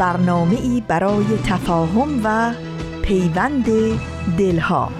برنامه 0.00 0.60
ای 0.60 0.82
برای 0.88 1.26
تفاهم 1.46 2.20
و 2.24 2.52
پیوند 3.02 3.66
دلها. 4.38 4.92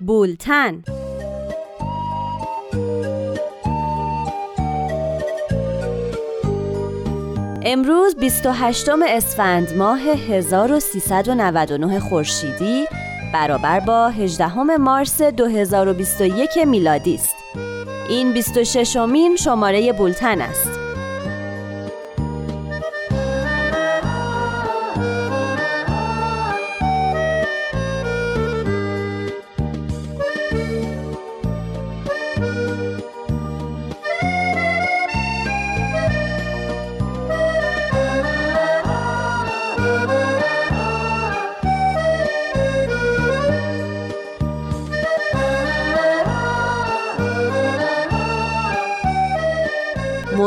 بولتن. 0.00 0.82
امروز 7.62 8.16
28 8.16 8.88
اسفند 9.08 9.76
ماه 9.76 10.00
1399 10.00 12.00
خورشیدی. 12.00 12.86
برابر 13.32 13.80
با 13.80 14.08
18 14.08 14.62
مارس 14.62 15.22
2021 15.22 16.58
میلادی 16.58 17.14
است. 17.14 17.36
این 18.08 18.32
26 18.32 18.96
امین 18.96 19.36
شماره 19.36 19.92
بولتن 19.92 20.40
است. 20.40 20.79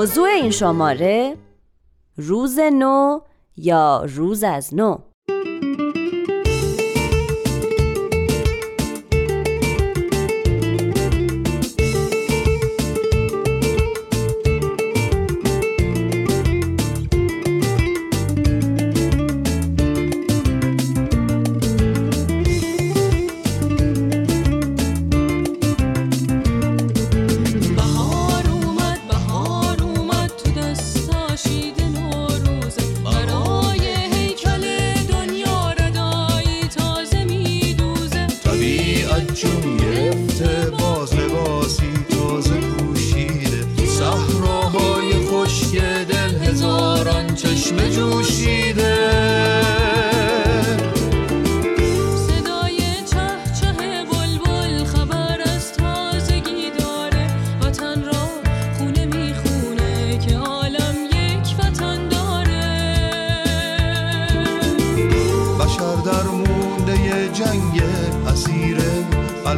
موضوع 0.03 0.29
این 0.29 0.51
شماره 0.51 1.37
روز 2.17 2.59
نو 2.59 3.19
یا 3.57 4.05
روز 4.15 4.43
از 4.43 4.75
نو؟ 4.75 5.12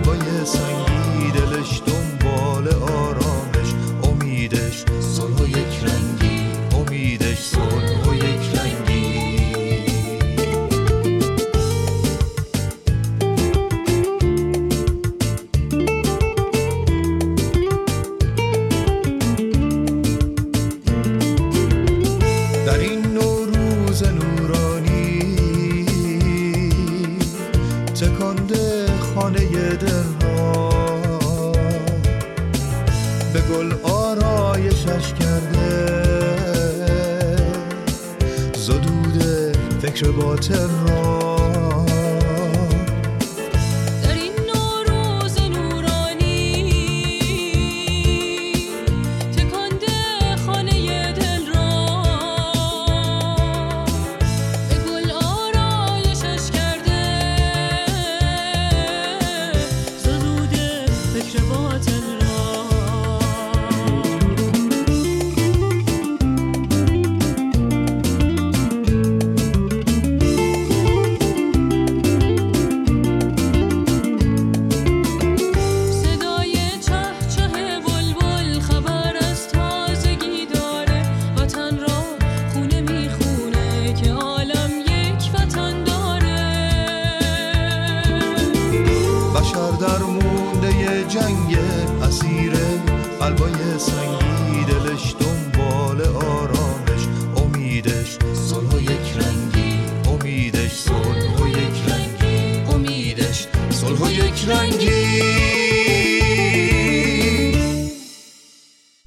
فکر 0.03 0.94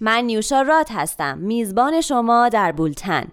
من 0.09 0.25
نیوشا 0.25 0.63
رات 0.63 0.89
هستم 0.93 1.39
میزبان 1.39 2.01
شما 2.01 2.49
در 2.49 2.73
بولتن. 2.73 3.27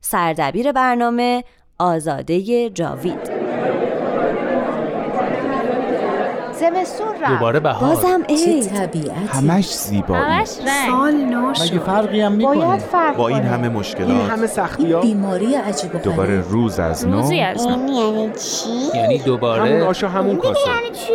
سردبیر 0.00 0.72
برنامه 0.72 1.44
آزاده 1.78 2.70
جاوید. 2.70 3.35
زمستون 6.70 7.06
رفت. 7.22 7.32
دوباره 7.32 7.60
بهار. 7.60 7.94
بازم 7.94 8.22
چه 8.26 8.34
عید 8.34 8.64
طبیعتی. 8.64 9.26
همش 9.28 9.74
زیبایی 9.74 10.44
سال 10.86 11.14
نو 11.14 11.50
مگه 11.50 11.78
فرقی 11.78 12.20
هم 12.20 12.38
باید 12.38 12.58
می‌کنه؟ 12.58 12.78
فرق 12.78 13.16
با 13.16 13.28
این. 13.28 13.42
همه 13.42 13.68
این 13.68 13.68
مشکلات 13.68 14.30
همه 14.30 14.46
سختی 14.46 14.92
ها 14.92 15.00
بیماری 15.00 15.54
عجیب 15.54 15.94
و 15.94 15.98
دوباره 15.98 16.40
روز 16.40 16.80
از 16.80 17.06
نو. 17.08 17.32
یعنی 17.32 18.30
چی؟ 18.32 18.98
یعنی 18.98 19.18
همون 19.18 19.24
دوباره 19.24 19.84
آش 19.84 20.04
و 20.04 20.06
همون 20.06 20.36
کاسه. 20.36 20.60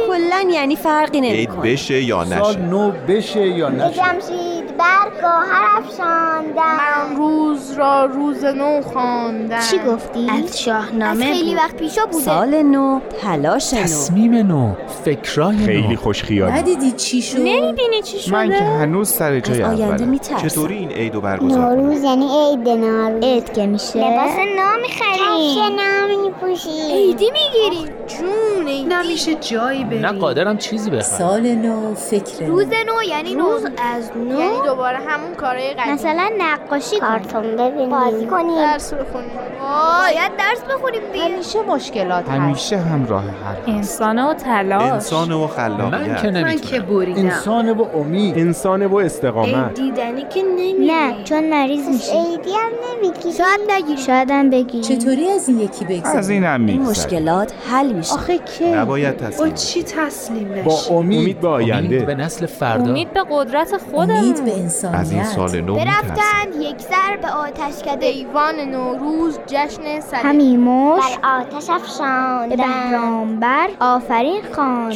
کلا 0.08 0.52
یعنی 0.52 0.76
فرقی 0.76 1.22
عید 1.22 1.50
نمی‌کنه. 1.50 1.72
بشه 1.72 2.02
یا 2.02 2.26
سال 2.26 2.40
نشه. 2.40 2.60
نو 2.60 2.92
بشه 3.08 3.48
یا 3.48 3.70
نشه. 3.70 3.94
جمشید 3.94 4.78
برگ 4.78 5.22
گوهر 5.22 5.64
افشاندن 5.78 7.18
روز 7.18 7.72
را 7.72 8.06
روز 8.06 8.46
نو 8.46 8.82
خواندن 8.82 9.60
چی 9.60 9.80
گفتی؟ 9.80 10.28
از 10.30 10.62
شاهنامه 10.62 11.26
خیلی 11.34 11.56
وقت 11.56 11.76
پیشا 11.76 12.06
بوده. 12.06 12.24
سال 12.24 12.62
نو 12.62 13.00
تلاش 13.22 13.74
نو. 13.74 13.82
تصمیم 13.82 14.36
نو 14.36 14.74
فکرای 15.06 15.51
خیلی 15.58 15.88
نو. 15.88 15.96
خوش 15.96 16.24
خیالی 16.24 16.52
ندیدی 16.52 16.92
چی 16.92 17.22
شد؟ 17.22 17.38
نمی‌بینی 17.40 18.02
چی 18.04 18.32
من 18.32 18.50
که 18.50 18.56
شده؟ 18.56 18.66
هنوز 18.66 19.10
سر 19.10 19.40
جای 19.40 19.64
آینده 19.64 20.04
اولم 20.04 20.18
چطوری 20.18 20.76
این 20.78 20.92
عید 20.92 21.16
رو 21.16 21.22
برگزار 21.22 21.76
نوروز 21.76 22.04
یعنی 22.04 22.26
عید 22.26 22.70
نوروز. 22.70 23.24
عید 23.24 23.54
که 23.54 23.66
میشه؟ 23.66 24.00
لباس 24.00 24.36
نو 24.38 24.82
می‌خریم. 24.82 25.22
کفش 25.22 25.58
نو 25.58 26.24
میپوشیم. 26.24 26.92
عیدی 26.92 27.32
می‌گیریم. 27.32 27.94
جون 28.08 28.68
عیدی. 28.68 28.90
نمیشه 28.90 29.36
جایی 29.36 29.84
بریم. 29.84 30.06
نه 30.06 30.12
قادرم 30.12 30.58
چیزی 30.58 30.90
بخرم. 30.90 31.02
سال 31.02 31.42
نو 31.42 31.96
فکر 31.96 32.44
نو. 32.44 32.48
روز 32.48 32.66
نو 32.66 33.04
یعنی 33.10 33.36
روز 33.36 33.66
از 33.66 34.12
نو. 34.16 34.40
یعنی 34.40 34.58
دوباره 34.66 34.98
همون 35.08 35.36
کارهای 35.36 35.74
قدیم 35.74 35.94
مثلا 35.94 36.30
نقاشی 36.38 37.00
کارتون 37.00 37.42
ببینیم. 37.42 37.90
بازی 37.90 38.26
کنیم. 38.26 38.56
درس 38.56 38.94
بخونیم. 38.94 39.30
باید 39.60 40.32
درس 40.38 40.62
بخونیم 40.76 41.02
همیشه 41.16 41.62
مشکلات 41.62 42.24
هست. 42.24 42.30
همیشه 42.30 42.78
هم 42.78 43.06
راه 43.06 43.24
حل 43.24 43.74
انسان 43.74 44.20
و 44.20 44.34
تلاش. 44.34 44.82
انسان 44.82 45.31
و 45.32 45.42
من 45.42 45.48
که 45.48 45.54
خلاقیت 45.54 46.26
نمی‌تونم 46.26 46.88
بریدم 46.90 47.26
انسان 47.26 47.70
و 47.72 47.86
امید. 47.96 48.38
انسان 48.38 48.86
و 48.86 48.96
استقامت. 48.96 49.74
دیدنی 49.74 50.24
که 50.34 50.44
نمی 50.44 50.86
نه 50.86 51.24
چون 51.24 51.50
مریض 51.50 51.88
میشی. 51.88 52.12
عیدی 52.12 52.52
هم 52.52 52.72
نمی‌گیری 52.92 53.34
شاید 53.34 53.72
نگیری 53.72 54.02
شاید 54.02 54.32
هم 54.32 54.50
بگیری 54.50 54.84
چطوری 54.84 55.30
از 55.30 55.50
این 55.50 55.60
یکی 55.60 55.86
از 55.86 55.92
بگذری 55.92 56.34
این 56.34 56.44
هم 56.44 56.62
میگذره 56.62 56.90
مشکلات 56.90 57.54
حل 57.72 57.92
میشه. 57.92 58.14
آخه 58.14 58.38
که 58.38 58.76
نباید 58.76 59.18
با 59.18 59.28
تسلیم 59.28 59.54
چی 59.54 59.84
تسلیم 59.84 60.64
با 60.66 60.74
نشی 60.74 60.94
امید 60.94 61.20
امید 61.20 61.20
به 61.20 61.20
امید 61.20 61.40
به 61.40 61.48
آینده 61.48 62.16
نسل 62.16 62.46
فردا. 62.46 62.92
امید 62.92 63.14
به 63.14 63.24
قدرت 63.32 63.78
خودمون. 63.78 64.18
امید 64.18 64.46
به 64.46 64.60
انسانیت. 64.60 65.00
از 65.00 65.12
این 65.12 65.24
سال 65.24 65.62
نو 65.62 65.76
برفتند 65.76 66.56
یک 66.62 66.76
سر 66.80 67.18
به 67.22 67.30
آتش 67.30 67.84
کده. 67.84 68.06
ایوان 68.06 68.56
نوروز 68.60 69.40
جشن 69.48 70.00
صده 70.00 70.18
همیموش 70.18 71.04
بر 71.24 71.40
آتش 71.40 71.70
افشاندن. 71.70 72.50
به 72.50 72.56
بهرامبر. 72.56 73.70
آفرین 73.80 74.42
خواندن. 74.52 74.92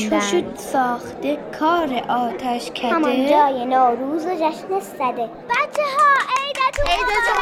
ساخته 0.55 1.37
کار 1.59 2.03
آتش 2.09 2.71
همان 2.83 3.29
جای 3.29 3.65
نوروز 3.65 4.25
و 4.25 4.35
جشن 4.35 4.79
صده 4.79 5.29
بچه 5.49 5.83
ها 5.97 6.15
عیدتون 6.37 6.85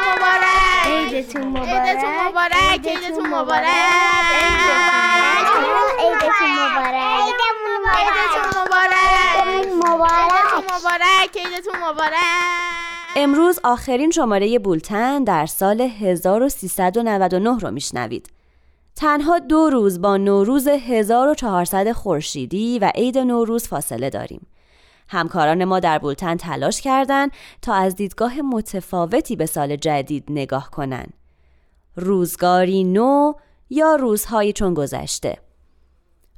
مبارک 0.08 0.88
عیدتون 0.88 1.48
مبارک 1.48 2.88
عیدتون 2.88 2.88
مبارک 2.88 2.88
عیدتون 2.88 3.28
مبارک 3.28 3.74
عیدتون 6.00 6.52
مبارک 6.52 7.24
عیدتون 9.46 10.64
مبارک 10.76 11.38
عیدتون 11.38 11.76
مبارک 11.90 12.14
امروز 13.16 13.60
آخرین 13.64 14.12
شماره 14.12 14.60
بولتن 14.60 15.24
در 15.24 15.46
سال 15.46 15.82
1399 15.82 17.60
رو 17.60 17.72
میشنوید. 17.72 18.30
تنها 18.96 19.40
دو 19.40 19.70
روز 19.70 20.02
با 20.02 20.18
نوروز 20.18 20.68
1400 20.68 21.92
خورشیدی 21.92 22.80
و 22.80 22.92
عید 22.96 23.18
نوروز 23.18 23.68
فاصله 23.68 24.10
داریم. 24.10 24.48
همکاران 25.08 25.66
ما 25.66 25.80
در 25.80 26.00
بولتن 26.00 26.36
تلاش 26.36 26.82
کردند 26.82 27.32
تا 27.62 27.74
از 27.74 27.96
دیدگاه 27.96 28.42
متفاوتی 28.42 29.36
به 29.36 29.46
سال 29.46 29.76
جدید 29.76 30.24
نگاه 30.30 30.72
کنن. 30.72 31.08
روزگاری 31.96 32.84
نو 32.84 33.34
یا 33.70 33.96
روزهایی 33.96 34.54
چون 34.54 34.74
گذشته. 34.74 35.38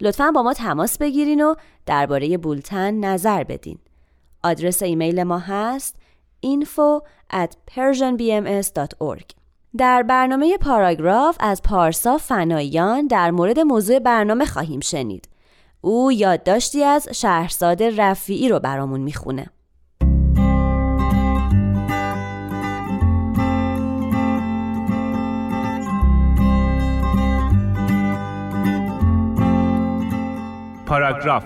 لطفا 0.02 0.32
با 0.32 0.44
ما 0.44 0.54
تماس 0.54 0.98
بگیرین 0.98 1.44
و 1.44 1.56
درباره 1.86 2.38
بولتن 2.38 2.94
نظر 2.94 3.44
بدین. 3.44 3.78
آدرس 4.44 4.84
ایمیل 4.84 5.24
ما 5.24 5.40
هست 5.40 5.96
info 6.46 7.02
at 7.34 7.52
persianbms.org 7.72 9.45
در 9.78 10.04
برنامه 10.04 10.58
پاراگراف 10.58 11.38
از 11.40 11.62
پارسا 11.62 12.18
فنایان 12.18 13.08
در 13.08 13.32
مورد 13.32 13.60
موضوع 13.60 14.00
برنامه 14.00 14.46
خواهیم 14.46 14.80
شنید. 14.80 15.30
او 15.82 16.12
یادداشتی 16.12 16.84
از 16.84 17.08
شهرزاد 17.12 17.84
رفیعی 17.84 18.50
رو 18.50 18.60
برامون 18.60 19.00
می‌خونه. 19.00 19.46
پاراگراف 30.86 31.46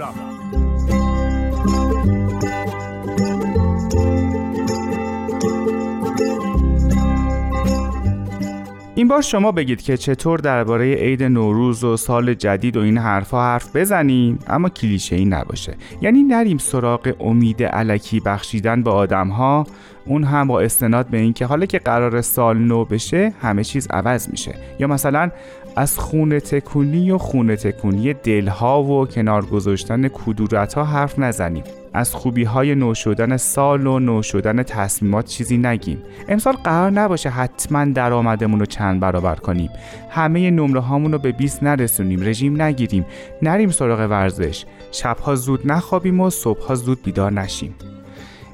این 8.99 9.07
بار 9.07 9.21
شما 9.21 9.51
بگید 9.51 9.81
که 9.81 9.97
چطور 9.97 10.39
درباره 10.39 10.93
عید 10.93 11.23
نوروز 11.23 11.83
و 11.83 11.97
سال 11.97 12.33
جدید 12.33 12.77
و 12.77 12.79
این 12.79 12.97
حرفها 12.97 13.43
حرف 13.43 13.75
بزنیم 13.75 14.39
اما 14.47 14.69
کلیشه 14.69 15.15
ای 15.15 15.25
نباشه. 15.25 15.75
یعنی 16.01 16.23
نریم 16.23 16.57
سراغ 16.57 17.15
امید 17.19 17.63
علکی 17.63 18.19
بخشیدن 18.19 18.83
به 18.83 18.91
آدم 18.91 19.27
ها 19.27 19.67
اون 20.05 20.23
هم 20.23 20.47
با 20.47 20.61
استناد 20.61 21.07
به 21.07 21.17
اینکه 21.17 21.45
حالا 21.45 21.65
که 21.65 21.79
قرار 21.79 22.21
سال 22.21 22.57
نو 22.57 22.85
بشه 22.85 23.33
همه 23.41 23.63
چیز 23.63 23.87
عوض 23.91 24.29
میشه. 24.29 24.55
یا 24.79 24.87
مثلا 24.87 25.31
از 25.75 25.99
خونه 25.99 26.39
تکونی 26.39 27.11
و 27.11 27.17
خونه 27.17 27.55
تکونی 27.55 28.13
دلها 28.13 28.83
و 28.83 29.05
کنار 29.05 29.45
گذاشتن 29.45 30.07
کدورت 30.07 30.73
ها 30.73 30.83
حرف 30.83 31.19
نزنیم. 31.19 31.63
از 31.93 32.15
خوبی 32.15 32.43
های 32.43 32.75
نو 32.75 32.93
شدن 32.93 33.37
سال 33.37 33.87
و 33.87 33.99
نو 33.99 34.21
شدن 34.21 34.63
تصمیمات 34.63 35.25
چیزی 35.25 35.57
نگیم. 35.57 36.03
امسال 36.27 36.53
قرار 36.53 36.91
نباشه 36.91 37.29
حتما 37.29 37.85
درآمدمون 37.85 38.59
رو 38.59 38.65
چند 38.65 38.99
برابر 38.99 39.35
کنیم. 39.35 39.69
همه 40.09 40.51
نمره 40.51 40.79
هامون 40.79 41.11
رو 41.11 41.17
به 41.17 41.31
20 41.31 41.63
نرسونیم. 41.63 42.21
رژیم 42.21 42.61
نگیریم. 42.61 43.05
نریم 43.41 43.69
سراغ 43.69 43.99
ورزش. 43.99 44.65
شبها 44.91 45.35
زود 45.35 45.71
نخوابیم 45.71 46.19
و 46.19 46.29
صبحها 46.29 46.75
زود 46.75 47.03
بیدار 47.03 47.33
نشیم. 47.33 47.75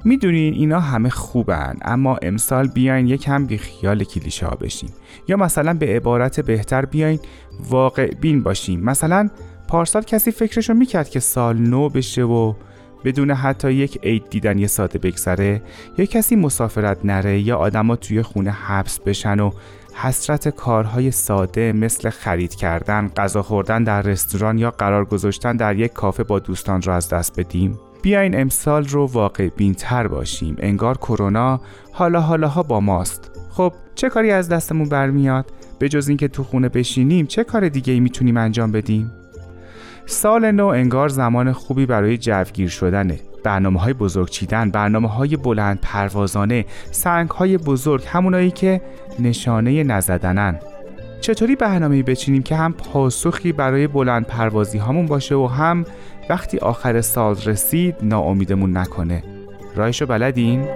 می‌دونین 0.05 0.53
اینا 0.53 0.79
همه 0.79 1.09
خوبن 1.09 1.75
اما 1.81 2.17
امسال 2.21 2.67
بیاین 2.67 3.07
یکم 3.07 3.45
بی 3.45 3.57
خیال 3.57 4.03
کلیشه 4.03 4.45
ها 4.45 4.55
بشیم 4.55 4.89
یا 5.27 5.37
مثلا 5.37 5.73
به 5.73 5.85
عبارت 5.85 6.39
بهتر 6.39 6.85
بیاین 6.85 7.19
واقع 7.69 8.07
بین 8.07 8.43
باشیم. 8.43 8.79
مثلا 8.79 9.29
پارسال 9.67 10.01
کسی 10.01 10.31
فکرشو 10.31 10.73
می‌کرد 10.73 11.09
که 11.09 11.19
سال 11.19 11.57
نو 11.57 11.89
بشه 11.89 12.23
و 12.23 12.53
بدون 13.05 13.31
حتی 13.31 13.71
یک 13.71 13.99
عید 14.03 14.29
دیدن 14.29 14.59
یه 14.59 14.67
ساعت 14.67 14.97
بگذره 14.97 15.61
یا 15.97 16.05
کسی 16.05 16.35
مسافرت 16.35 17.05
نره 17.05 17.39
یا 17.39 17.57
آدما 17.57 17.95
توی 17.95 18.21
خونه 18.21 18.51
حبس 18.51 18.99
بشن 18.99 19.39
و 19.39 19.51
حسرت 19.93 20.49
کارهای 20.49 21.11
ساده 21.11 21.73
مثل 21.73 22.09
خرید 22.09 22.55
کردن، 22.55 23.11
غذا 23.17 23.41
خوردن 23.41 23.83
در 23.83 24.01
رستوران 24.01 24.57
یا 24.57 24.71
قرار 24.71 25.05
گذاشتن 25.05 25.57
در 25.57 25.75
یک 25.75 25.93
کافه 25.93 26.23
با 26.23 26.39
دوستان 26.39 26.81
را 26.81 26.95
از 26.95 27.09
دست 27.09 27.39
بدیم. 27.39 27.79
بیاین 28.01 28.39
امسال 28.41 28.85
رو 28.87 29.05
واقع 29.05 29.49
بینتر 29.49 30.07
باشیم. 30.07 30.55
انگار 30.59 30.97
کرونا 30.97 31.61
حالا 31.91 32.21
حالاها 32.21 32.63
با 32.63 32.79
ماست. 32.79 33.31
خب 33.49 33.73
چه 33.95 34.09
کاری 34.09 34.31
از 34.31 34.49
دستمون 34.49 34.89
برمیاد؟ 34.89 35.45
به 35.79 35.89
جز 35.89 36.07
اینکه 36.07 36.27
تو 36.27 36.43
خونه 36.43 36.69
بشینیم 36.69 37.25
چه 37.25 37.43
کار 37.43 37.69
دیگه 37.69 37.93
ای 37.93 37.99
می‌تونیم 37.99 38.37
انجام 38.37 38.71
بدیم؟ 38.71 39.11
سال 40.05 40.51
نو 40.51 40.65
انگار 40.65 41.09
زمان 41.09 41.51
خوبی 41.51 41.85
برای 41.85 42.17
جوگیر 42.17 42.69
شدنه. 42.69 43.19
برنامه 43.43 43.79
های 43.79 43.93
بزرگ 43.93 44.29
چیدن 44.29 44.69
برنامه 44.69 45.07
های 45.09 45.37
بلند 45.37 45.79
پروازانه 45.81 46.65
سنگ 46.91 47.29
های 47.29 47.57
بزرگ 47.57 48.03
همونایی 48.07 48.51
که 48.51 48.81
نشانه 49.19 49.83
نزدنن. 49.83 50.59
چطوری 51.21 51.55
برنامه 51.55 52.03
بچینیم 52.03 52.43
که 52.43 52.55
هم 52.55 52.73
پاسخی 52.73 53.51
برای 53.51 53.87
بلند 53.87 54.25
پروازی 54.25 54.77
هامون 54.77 55.05
باشه 55.05 55.35
و 55.35 55.47
هم 55.47 55.85
وقتی 56.29 56.57
آخر 56.57 57.01
سال 57.01 57.35
رسید 57.45 57.95
ناامیدمون 58.01 58.77
نکنه؟ 58.77 59.23
راهشو 59.75 60.05
بلدین؟ 60.05 60.67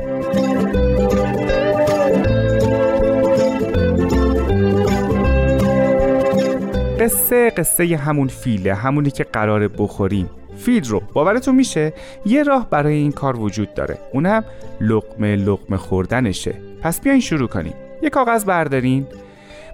قصه 7.00 7.50
قصه 7.50 7.98
همون 7.98 8.28
فیله 8.28 8.74
همونی 8.74 9.12
که 9.12 9.24
قراره 9.24 9.68
بخوریم. 9.68 10.30
فیل 10.58 10.86
رو. 10.86 11.02
باورتون 11.14 11.56
میشه؟ 11.56 11.94
یه 12.26 12.44
راه 12.44 12.70
برای 12.70 12.94
این 12.94 13.12
کار 13.12 13.40
وجود 13.40 13.74
داره. 13.74 13.98
اونم 14.14 14.44
لقمه 14.82 15.36
لقمه 15.36 15.78
خوردنشه. 15.78 16.54
پس 16.82 17.02
بیاین 17.02 17.20
شروع 17.20 17.48
کنیم. 17.48 17.74
یه 18.02 18.10
کاغذ 18.10 18.46
بردارین. 18.46 19.08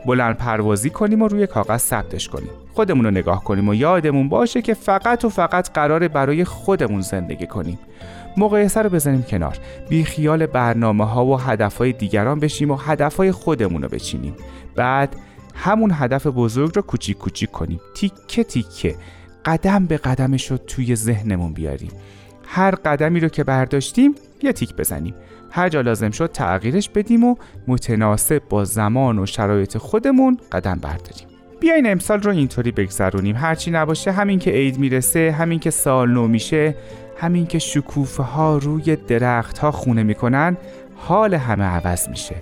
بلند 0.05 0.38
پروازی 0.38 0.89
کنیم 0.89 1.22
و 1.22 1.27
روی 1.27 1.48
کاغذ 1.48 1.82
ثبتش 1.82 2.29
کنیم. 2.29 2.50
خودمون 2.74 3.05
رو 3.05 3.12
نگاه 3.12 3.44
کنیم 3.44 3.70
و 3.70 3.74
یادمون 3.74 4.29
باشه 4.29 4.62
که 4.62 4.74
فقط 4.74 5.25
و 5.25 5.29
فقط 5.29 5.72
قراره 5.74 6.08
برای 6.08 6.44
خودمون 6.44 7.01
زندگی 7.01 7.48
کنیم. 7.48 7.79
مقایسه 8.38 8.82
رو 8.82 8.89
بزنیم 8.89 9.24
کنار. 9.24 9.58
بی 9.89 10.03
خیال 10.03 10.46
برنامه 10.46 11.05
ها 11.05 11.25
و 11.25 11.39
هدف 11.39 11.77
های 11.77 11.94
دیگران 11.94 12.39
بشیم 12.39 12.72
و 12.72 12.75
هدف 12.75 13.17
های 13.17 13.32
خودمون 13.32 13.82
رو 13.82 13.89
بچینیم. 13.89 14.36
بعد 14.75 15.15
همون 15.56 15.92
هدف 15.94 16.28
بزرگ 16.28 16.76
رو 16.76 16.82
کوچیک 16.82 17.18
کوچیک 17.18 17.52
کنیم. 17.52 17.80
تیکه 17.96 18.44
تیکه. 18.44 18.96
قدم 19.46 19.86
به 19.86 19.98
قدمش 19.98 20.52
رو 20.52 20.58
توی 20.58 20.96
ذهنمون 20.96 21.54
بیاریم. 21.54 21.92
هر 22.48 22.72
قدمی 22.76 23.20
رو 23.20 23.28
که 23.28 23.44
برداشتیم 23.44 24.16
یه 24.44 24.54
تیک 24.54 24.76
بزنیم. 24.76 25.16
هر 25.52 25.70
جا 25.70 25.82
لازم 25.82 26.12
شد 26.12 26.32
تغییرش 26.32 26.90
بدیم 26.90 27.24
و 27.24 27.36
متناسب 27.68 28.42
با 28.50 28.66
زمان 28.66 29.20
و 29.20 29.26
شرایط 29.26 29.78
خودمون 29.78 30.40
قدم 30.52 30.80
برداریم. 30.80 31.28
بیاین 31.60 31.92
امسال 31.92 32.22
رو 32.22 32.32
اینطوری 32.32 32.72
بگذرونیم. 32.72 33.36
هرچی 33.36 33.72
نباشه 33.72 34.12
همین 34.12 34.40
که 34.40 34.52
عید 34.52 34.80
می‌رسه 34.80 35.36
همین 35.40 35.60
که 35.60 35.70
سال 35.70 36.12
نو 36.12 36.28
میشه 36.28 36.76
همین 37.18 37.48
که 37.48 37.60
شکوفه 37.60 38.24
ها 38.24 38.58
روی 38.58 38.96
درخت 38.96 39.58
ها 39.58 39.72
خونه 39.72 40.04
می‌کنن 40.04 40.58
حال 40.96 41.34
همه 41.34 41.64
عوض 41.64 42.10
میشه. 42.10 42.36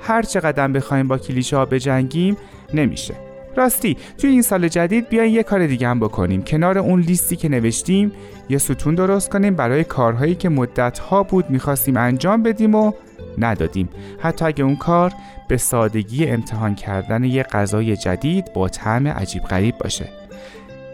هر 0.00 0.22
چه 0.22 0.40
قدم 0.40 0.72
بخوایم 0.72 1.08
با 1.08 1.18
کلیشه 1.18 1.56
ها 1.56 1.64
بجنگیم 1.64 2.36
نمیشه. 2.74 3.14
راستی 3.56 3.96
توی 4.18 4.30
این 4.30 4.42
سال 4.42 4.68
جدید 4.68 5.08
بیاین 5.08 5.34
یه 5.34 5.42
کار 5.42 5.66
دیگه 5.66 5.88
هم 5.88 6.00
بکنیم. 6.00 6.42
کنار 6.42 6.78
اون 6.78 7.00
لیستی 7.00 7.36
که 7.36 7.48
نوشتیم 7.48 8.12
یه 8.48 8.58
ستون 8.58 8.94
درست 8.94 9.30
کنیم 9.30 9.54
برای 9.54 9.84
کارهایی 9.84 10.34
که 10.34 10.48
مدت 10.48 10.98
ها 10.98 11.22
بود 11.22 11.50
می‌خواستیم 11.50 11.96
انجام 11.96 12.42
بدیم 12.42 12.74
و 12.74 12.92
ندادیم. 13.38 13.88
حتی 14.18 14.44
اگه 14.44 14.64
اون 14.64 14.76
کار 14.76 15.12
به 15.48 15.56
سادگی 15.56 16.26
امتحان 16.26 16.74
کردن 16.74 17.24
یه 17.24 17.42
غذای 17.42 17.96
جدید 17.96 18.52
با 18.52 18.68
طعم 18.68 19.08
عجیب 19.08 19.42
غریب 19.42 19.78
باشه. 19.78 20.08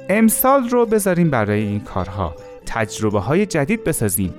امسال 0.08 0.68
رو 0.68 0.86
بذاریم 0.86 1.30
برای 1.30 1.62
این 1.62 1.80
کارها. 1.80 2.34
تجربه 2.66 3.20
های 3.20 3.46
جدید 3.46 3.84
بسازیم. 3.84 4.34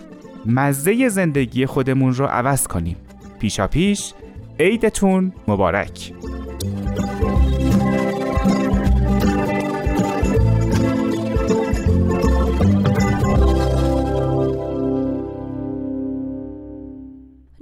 مزه 0.45 1.09
زندگی 1.09 1.65
خودمون 1.65 2.13
رو 2.13 2.25
عوض 2.25 2.67
کنیم. 2.67 2.95
پیشا 3.39 3.67
پیش 3.67 4.13
عیدتون 4.59 5.33
مبارک. 5.47 6.13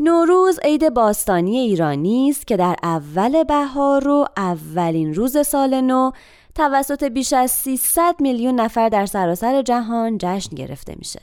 نوروز 0.04 0.60
عید 0.64 0.90
باستانی 0.90 1.58
ایرانی 1.58 2.30
است 2.30 2.48
که 2.48 2.58
در 2.58 2.76
اول 2.84 3.44
بهار 3.44 4.08
و 4.08 4.26
اولین 4.38 5.14
روز 5.14 5.48
سال 5.48 5.82
نو 5.82 6.12
توسط 6.56 7.04
بیش 7.04 7.34
از 7.34 7.52
300 7.52 8.16
میلیون 8.20 8.60
نفر 8.60 8.90
در 8.90 9.06
سراسر 9.06 9.62
جهان 9.62 10.18
جشن 10.18 10.56
گرفته 10.56 10.96
میشه. 10.98 11.20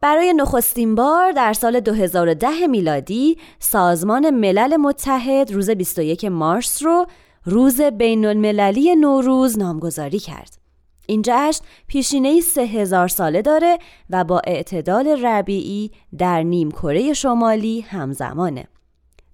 برای 0.00 0.32
نخستین 0.32 0.94
بار 0.94 1.32
در 1.32 1.52
سال 1.52 1.80
2010 1.80 2.66
میلادی 2.66 3.38
سازمان 3.58 4.30
ملل 4.30 4.76
متحد 4.76 5.52
روز 5.52 5.70
21 5.70 6.24
مارس 6.24 6.82
رو 6.82 7.06
روز 7.44 7.80
بین 7.80 8.24
المللی 8.24 8.96
نوروز 8.96 9.58
نامگذاری 9.58 10.18
کرد. 10.18 10.67
این 11.08 11.22
جشن 11.24 11.64
پیشینه 11.86 12.40
سه 12.40 12.62
هزار 12.62 13.08
ساله 13.08 13.42
داره 13.42 13.78
و 14.10 14.24
با 14.24 14.40
اعتدال 14.46 15.26
ربیعی 15.26 15.90
در 16.18 16.42
نیم 16.42 16.70
کره 16.70 17.12
شمالی 17.12 17.80
همزمانه. 17.80 18.68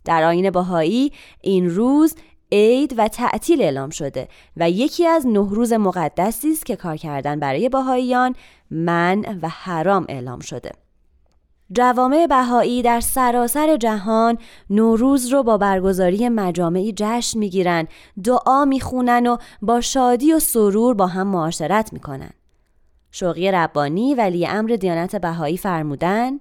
در 0.04 0.22
آین 0.24 0.50
باهایی 0.50 1.12
این 1.40 1.70
روز 1.70 2.14
عید 2.52 2.94
و 2.98 3.08
تعطیل 3.08 3.62
اعلام 3.62 3.90
شده 3.90 4.28
و 4.56 4.70
یکی 4.70 5.06
از 5.06 5.26
نه 5.26 5.48
روز 5.50 5.72
مقدسی 5.72 6.52
است 6.52 6.66
که 6.66 6.76
کار 6.76 6.96
کردن 6.96 7.40
برای 7.40 7.68
باهاییان 7.68 8.34
من 8.70 9.38
و 9.42 9.48
حرام 9.48 10.06
اعلام 10.08 10.40
شده. 10.40 10.83
جوامع 11.72 12.26
بهایی 12.26 12.82
در 12.82 13.00
سراسر 13.00 13.76
جهان 13.76 14.38
نوروز 14.70 15.32
رو 15.32 15.42
با 15.42 15.58
برگزاری 15.58 16.28
مجامعی 16.28 16.92
جشن 16.96 17.38
می‌گیرن. 17.38 17.88
دعا 18.24 18.64
می‌خونن 18.64 19.26
و 19.26 19.36
با 19.62 19.80
شادی 19.80 20.32
و 20.32 20.38
سرور 20.38 20.94
با 20.94 21.06
هم 21.06 21.26
معاشرت 21.26 21.92
می‌کنن. 21.92 22.30
شوقی 23.10 23.50
ربانی 23.50 24.14
ولی 24.14 24.46
امر 24.46 24.76
دیانت 24.80 25.16
بهایی 25.16 25.56
فرمودن 25.56 26.40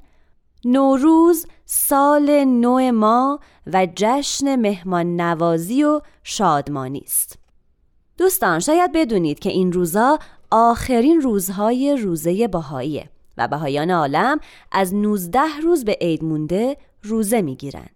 نوروز 0.65 1.45
سال 1.65 2.43
نو 2.43 2.91
ما 2.91 3.39
و 3.73 3.87
جشن 3.95 4.55
مهمان 4.55 5.21
نوازی 5.21 5.83
و 5.83 6.01
شادمانی 6.23 7.01
است. 7.05 7.39
دوستان 8.17 8.59
شاید 8.59 8.91
بدونید 8.91 9.39
که 9.39 9.49
این 9.49 9.71
روزا 9.71 10.19
آخرین 10.51 11.21
روزهای 11.21 11.97
روزه 11.97 12.47
بهاییه. 12.47 13.09
و 13.37 13.47
بهایان 13.47 13.91
عالم 13.91 14.39
از 14.71 14.95
19 14.95 15.39
روز 15.63 15.85
به 15.85 15.97
عید 16.01 16.23
مونده 16.23 16.77
روزه 17.03 17.41
می‌گیرن. 17.41 17.87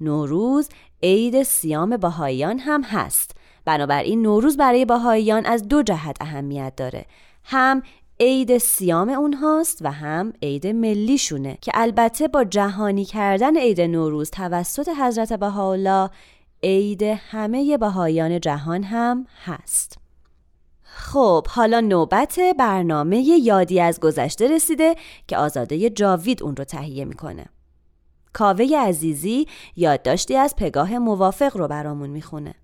نوروز 0.00 0.68
عید 1.02 1.42
سیام 1.42 1.96
بهاییان 1.96 2.58
هم 2.58 2.82
هست. 2.82 3.30
بنابراین 3.64 4.22
نوروز 4.22 4.56
برای 4.56 4.84
بهاییان 4.84 5.46
از 5.46 5.68
دو 5.68 5.82
جهت 5.82 6.16
اهمیت 6.20 6.72
داره. 6.76 7.06
هم 7.44 7.82
عید 8.20 8.58
سیام 8.58 9.08
اونهاست 9.08 9.78
و 9.82 9.92
هم 9.92 10.32
عید 10.42 10.66
ملیشونه 10.66 11.58
که 11.60 11.72
البته 11.74 12.28
با 12.28 12.44
جهانی 12.44 13.04
کردن 13.04 13.56
عید 13.56 13.80
نوروز 13.80 14.30
توسط 14.30 14.88
حضرت 14.88 15.32
بهاءالله 15.32 16.10
عید 16.62 17.02
همه 17.02 17.78
بهاییان 17.78 18.40
جهان 18.40 18.82
هم 18.82 19.26
هست. 19.44 19.98
خب 20.94 21.46
حالا 21.48 21.80
نوبت 21.80 22.40
برنامه 22.58 23.18
یادی 23.18 23.80
از 23.80 24.00
گذشته 24.00 24.48
رسیده 24.48 24.94
که 25.28 25.36
آزاده 25.36 25.90
جاوید 25.90 26.42
اون 26.42 26.56
رو 26.56 26.64
تهیه 26.64 27.04
می‌کنه. 27.04 27.46
کاوه 28.32 28.66
عزیزی 28.78 29.46
یادداشتی 29.76 30.36
از 30.36 30.56
پگاه 30.56 30.98
موافق 30.98 31.56
رو 31.56 31.68
برامون 31.68 32.10
می‌خونه. 32.10 32.54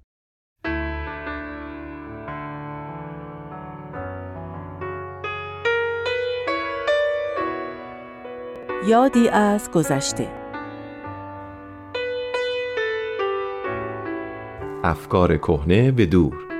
یادی 8.87 9.29
از 9.29 9.71
گذشته 9.71 10.29
افکار 14.85 15.37
کهنه 15.39 15.93
به 15.93 16.07
دور 16.07 16.52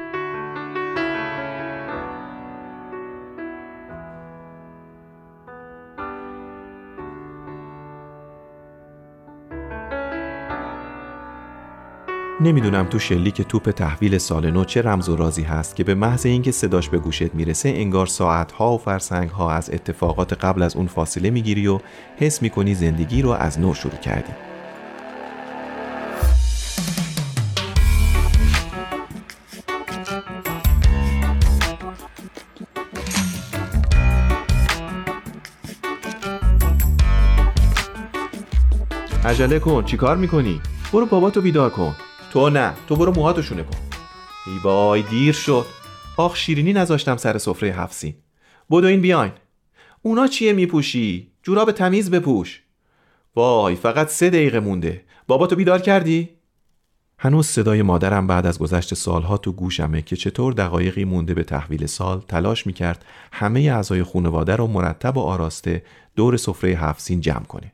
نمی‌دونم 12.43 12.87
تو 12.87 12.99
شلیک 12.99 13.43
توپ 13.43 13.71
تحویل 13.71 14.19
سال 14.19 14.51
نو 14.51 14.65
چه 14.65 14.83
رمز 14.83 15.09
و 15.09 15.17
رازی 15.17 15.43
هست 15.43 15.77
که 15.77 15.85
به 15.85 15.95
محض 15.95 16.27
اینکه 16.27 16.51
صداش 16.51 16.89
به 16.89 16.99
گوشت 16.99 17.35
می‌رسه 17.35 17.69
انگار 17.69 18.07
ساعتها 18.07 18.75
و 18.75 18.79
فرسنگها 18.79 19.53
از 19.53 19.71
اتفاقات 19.71 20.33
قبل 20.33 20.63
از 20.63 20.77
اون 20.77 20.87
فاصله 20.87 21.31
می‌گیری 21.31 21.67
و 21.67 21.79
حس 22.17 22.43
می‌کنی 22.43 22.75
زندگی 22.75 23.23
رو 23.23 23.31
از 23.31 23.61
نو 23.61 23.75
شروع 23.75 23.97
کردی 23.97 24.33
عجله 39.25 39.59
کن 39.59 39.85
چیکار 39.85 40.17
می‌کنی؟ 40.17 40.61
برو 40.93 41.07
باباتو 41.07 41.41
بیدار 41.41 41.71
کن 41.71 41.95
تو 42.33 42.51
نه 42.51 42.75
تو 42.89 42.97
برو 42.97 43.13
موهاتو 43.13 43.43
شونه 43.43 43.63
کن. 43.63 43.77
ای 44.47 44.59
وای 44.65 45.03
دیر 45.03 45.33
شد. 45.33 45.67
آخ 46.17 46.37
شیرینی 46.37 46.73
نذاشتم 46.73 47.17
سر 47.17 47.39
سفره 47.39 47.73
هفسین 47.73 48.15
بدو 48.71 48.87
این 48.87 49.01
بیاین. 49.01 49.33
اونا 50.03 50.27
چیه 50.27 50.53
میپوشی؟ 50.53 51.33
جوراب 51.43 51.73
تمیز 51.73 52.11
بپوش. 52.11 52.63
وای 53.37 53.77
فقط 53.77 54.09
سه 54.09 54.31
دقیقه 54.31 54.61
مونده. 54.61 55.05
باباتو 55.27 55.57
بیدار 55.57 55.79
کردی؟ 55.79 56.29
هنوز 57.19 57.47
صدای 57.47 57.83
مادرم 57.83 58.27
بعد 58.27 58.47
از 58.47 58.59
گذشت 58.59 58.95
سالها 58.95 59.37
تو 59.37 59.53
گوشمه 59.53 60.03
که 60.03 60.17
چطور 60.17 60.53
دقایقی 60.53 61.05
مونده 61.05 61.35
به 61.35 61.45
تحویل 61.45 61.87
سال 61.87 62.21
تلاش 62.21 62.67
می‌کرد 62.67 63.05
همه 63.33 63.61
اعضای 63.61 64.03
خانواده 64.03 64.57
رو 64.57 64.67
مرتب 64.67 65.17
و 65.17 65.21
آراسته 65.21 65.83
دور 66.17 66.37
سفره 66.37 66.71
هفسین 66.71 67.21
جمع 67.21 67.45
کنه. 67.45 67.73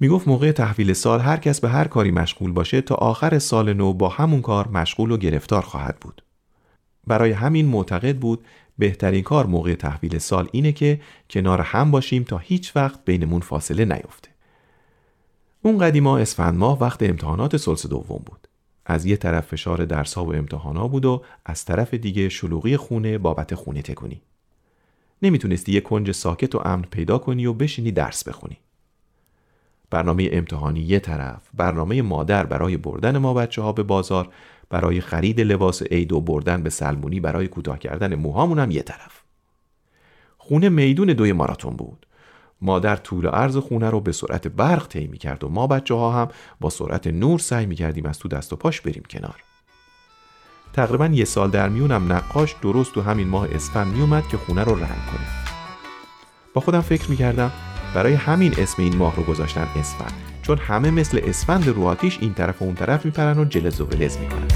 می‌گفت 0.00 0.28
موقع 0.28 0.52
تحویل 0.52 0.92
سال 0.92 1.20
هر 1.20 1.36
کس 1.36 1.60
به 1.60 1.68
هر 1.68 1.88
کاری 1.88 2.10
مشغول 2.10 2.52
باشه 2.52 2.80
تا 2.80 2.94
آخر 2.94 3.38
سال 3.38 3.72
نو 3.72 3.92
با 3.92 4.08
همون 4.08 4.42
کار 4.42 4.68
مشغول 4.68 5.10
و 5.10 5.16
گرفتار 5.16 5.62
خواهد 5.62 5.96
بود. 6.00 6.22
برای 7.06 7.32
همین 7.32 7.66
معتقد 7.66 8.16
بود 8.16 8.44
بهترین 8.78 9.22
کار 9.22 9.46
موقع 9.46 9.74
تحویل 9.74 10.18
سال 10.18 10.48
اینه 10.52 10.72
که 10.72 11.00
کنار 11.30 11.60
هم 11.60 11.90
باشیم 11.90 12.22
تا 12.22 12.38
هیچ 12.38 12.76
وقت 12.76 13.04
بینمون 13.04 13.40
فاصله 13.40 13.84
نیفته. 13.84 14.28
اون 15.62 15.78
قدیما 15.78 16.18
اسفند 16.18 16.58
ماه 16.58 16.78
وقت 16.80 17.02
امتحانات 17.02 17.56
سلس 17.56 17.86
دوم 17.86 18.22
بود. 18.26 18.48
از 18.86 19.06
یه 19.06 19.16
طرف 19.16 19.46
فشار 19.46 19.84
درسا 19.84 20.24
و 20.24 20.34
امتحانا 20.34 20.88
بود 20.88 21.04
و 21.04 21.22
از 21.44 21.64
طرف 21.64 21.94
دیگه 21.94 22.28
شلوغی 22.28 22.76
خونه 22.76 23.18
بابت 23.18 23.54
خونه 23.54 23.82
تکونی. 23.82 24.20
نمی‌تونستی 25.22 25.72
یه 25.72 25.80
کنج 25.80 26.10
ساکت 26.10 26.54
و 26.54 26.58
امن 26.58 26.82
پیدا 26.82 27.18
کنی 27.18 27.46
و 27.46 27.52
بشینی 27.52 27.92
درس 27.92 28.28
بخونی. 28.28 28.58
برنامه 29.90 30.28
امتحانی 30.32 30.80
یه 30.80 30.98
طرف، 30.98 31.40
برنامه 31.54 32.02
مادر 32.02 32.46
برای 32.46 32.76
بردن 32.76 33.18
ما 33.18 33.34
بچه 33.34 33.62
ها 33.62 33.72
به 33.72 33.82
بازار، 33.82 34.28
برای 34.70 35.00
خرید 35.00 35.40
لباس 35.40 35.82
عید 35.82 36.12
و 36.12 36.20
بردن 36.20 36.62
به 36.62 36.70
سلمونی 36.70 37.20
برای 37.20 37.48
کوتاه 37.48 37.78
کردن 37.78 38.14
موهامون 38.14 38.58
هم 38.58 38.70
یه 38.70 38.82
طرف. 38.82 39.22
خونه 40.38 40.68
میدون 40.68 41.06
دوی 41.06 41.32
ماراتون 41.32 41.76
بود. 41.76 42.06
مادر 42.60 42.96
طول 42.96 43.26
و 43.26 43.28
عرض 43.28 43.56
خونه 43.56 43.90
رو 43.90 44.00
به 44.00 44.12
سرعت 44.12 44.48
برق 44.48 44.88
طی 44.88 45.08
کرد 45.08 45.44
و 45.44 45.48
ما 45.48 45.66
بچه 45.66 45.94
ها 45.94 46.12
هم 46.12 46.28
با 46.60 46.70
سرعت 46.70 47.06
نور 47.06 47.38
سعی 47.38 47.66
می 47.66 47.74
کردیم 47.74 48.06
از 48.06 48.18
تو 48.18 48.28
دست 48.28 48.52
و 48.52 48.56
پاش 48.56 48.80
بریم 48.80 49.02
کنار. 49.10 49.42
تقریبا 50.72 51.06
یه 51.06 51.24
سال 51.24 51.50
در 51.50 51.68
میونم 51.68 52.12
نقاش 52.12 52.54
درست 52.62 52.94
تو 52.94 53.02
همین 53.02 53.28
ماه 53.28 53.48
اسفند 53.54 53.94
میومد 53.94 54.28
که 54.28 54.36
خونه 54.36 54.64
رو 54.64 54.74
رنگ 54.74 55.06
کنه. 55.06 55.26
با 56.54 56.60
خودم 56.60 56.80
فکر 56.80 57.10
می 57.10 57.16
کردم 57.16 57.52
برای 57.94 58.14
همین 58.14 58.54
اسم 58.58 58.82
این 58.82 58.96
ماه 58.96 59.16
رو 59.16 59.22
گذاشتن 59.22 59.66
اسفند. 59.76 60.12
چون 60.42 60.58
همه 60.58 60.90
مثل 60.90 61.20
اسفند 61.24 61.68
رو 61.68 61.84
آتیش 61.84 62.18
این 62.20 62.34
طرف 62.34 62.62
و 62.62 62.64
اون 62.64 62.74
طرف 62.74 63.04
میپرن 63.04 63.38
و 63.38 63.44
جلز 63.44 63.80
و 63.80 63.84
ولز 63.84 64.18
می‌کنن. 64.18 64.46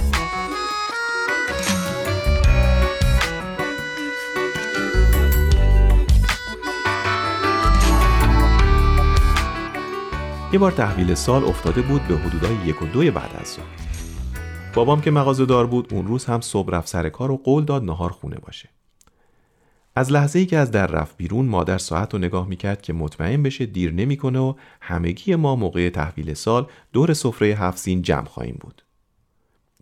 یه 10.53 10.59
بار 10.59 10.73
تحویل 10.73 11.15
سال 11.15 11.45
افتاده 11.45 11.83
بود 11.83 12.03
به 12.03 12.17
حدودای 12.17 12.55
یک 12.65 12.83
و 12.83 12.87
دوی 12.87 13.11
بعد 13.11 13.31
از 13.41 13.49
ظهر. 13.49 13.65
بابام 14.75 15.01
که 15.01 15.11
مغازه 15.11 15.47
دار 15.47 15.67
بود 15.67 15.95
اون 15.95 16.07
روز 16.07 16.25
هم 16.25 16.41
صبح 16.41 16.71
رفت 16.71 16.89
سر 16.89 17.09
کار 17.09 17.31
و 17.31 17.37
قول 17.37 17.65
داد 17.65 17.85
نهار 17.85 18.11
خونه 18.11 18.37
باشه. 18.37 18.69
از 19.95 20.13
لحظه 20.13 20.39
ای 20.39 20.47
که 20.47 20.57
از 20.57 20.71
در 20.71 20.87
رفت 20.87 21.17
بیرون 21.17 21.47
مادر 21.47 21.79
ساعت 21.79 22.13
رو 22.15 22.19
نگاه 22.19 22.49
می‌کرد 22.49 22.83
که 22.83 22.93
مطمئن 22.93 23.43
بشه 23.43 23.67
دیر 23.67 23.93
نمی‌کنه 23.93 24.39
و 24.39 24.55
همگی 24.81 25.35
ما 25.35 25.57
موقع 25.57 25.91
تحویل 25.91 26.35
سال 26.35 26.67
دور 26.93 27.13
سفره 27.13 27.49
هفت 27.49 27.79
سین 27.79 28.03
جمع 28.03 28.27
خواهیم 28.27 28.57
بود. 28.61 28.83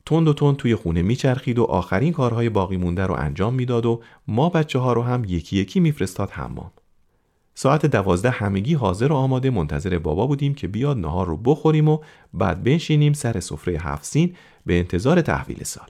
تند 0.07 0.29
و 0.29 0.33
تند 0.33 0.57
توی 0.57 0.75
خونه 0.75 1.03
میچرخید 1.03 1.59
و 1.59 1.65
آخرین 1.65 2.13
کارهای 2.13 2.49
باقی 2.49 2.77
مونده 2.77 3.07
رو 3.07 3.15
انجام 3.15 3.55
می‌داد 3.55 3.87
و 3.87 4.03
ما 4.29 4.49
بچه 4.49 4.79
ها 4.79 4.93
رو 4.93 5.03
هم 5.03 5.25
یکی 5.25 5.57
یکی 5.57 5.81
میفرستاد 5.81 6.31
حمام. 6.31 6.71
ساعت 7.55 7.87
دوازده 7.87 8.31
همگی 8.31 8.75
حاضر 8.75 9.13
و 9.13 9.15
آماده 9.15 9.51
منتظر 9.51 9.99
بابا 9.99 10.27
بودیم 10.27 10.55
که 10.55 10.69
بیاد 10.69 10.97
نهار 10.97 11.27
رو 11.27 11.37
بخوریم 11.37 11.89
و 11.89 11.99
بعد 12.35 12.63
بنشینیم 12.63 13.13
سر 13.13 13.41
سفره 13.41 13.79
هفت 13.81 14.05
سین 14.05 14.35
به 14.67 14.79
انتظار 14.79 15.21
تحویل 15.21 15.65
سال. 15.65 15.89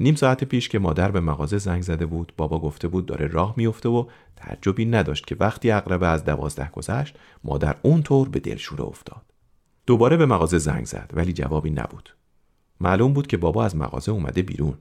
نیم 0.00 0.14
ساعت 0.14 0.44
پیش 0.44 0.68
که 0.68 0.78
مادر 0.78 1.10
به 1.10 1.20
مغازه 1.20 1.58
زنگ 1.58 1.82
زده 1.82 2.06
بود 2.06 2.32
بابا 2.36 2.58
گفته 2.58 2.88
بود 2.88 3.06
داره 3.06 3.26
راه 3.26 3.54
میفته 3.56 3.88
و 3.88 4.04
تعجبی 4.36 4.84
نداشت 4.84 5.26
که 5.26 5.36
وقتی 5.40 5.70
اقربه 5.70 6.06
از 6.06 6.24
دوازده 6.24 6.70
گذشت 6.70 7.16
مادر 7.44 7.76
اونطور 7.82 8.28
به 8.28 8.40
دلشوره 8.40 8.84
افتاد. 8.84 9.22
دوباره 9.86 10.16
به 10.16 10.26
مغازه 10.26 10.58
زنگ 10.58 10.86
زد 10.86 11.10
ولی 11.14 11.32
جوابی 11.32 11.70
نبود. 11.70 12.14
معلوم 12.80 13.12
بود 13.12 13.26
که 13.26 13.36
بابا 13.36 13.64
از 13.64 13.76
مغازه 13.76 14.12
اومده 14.12 14.42
بیرون. 14.42 14.74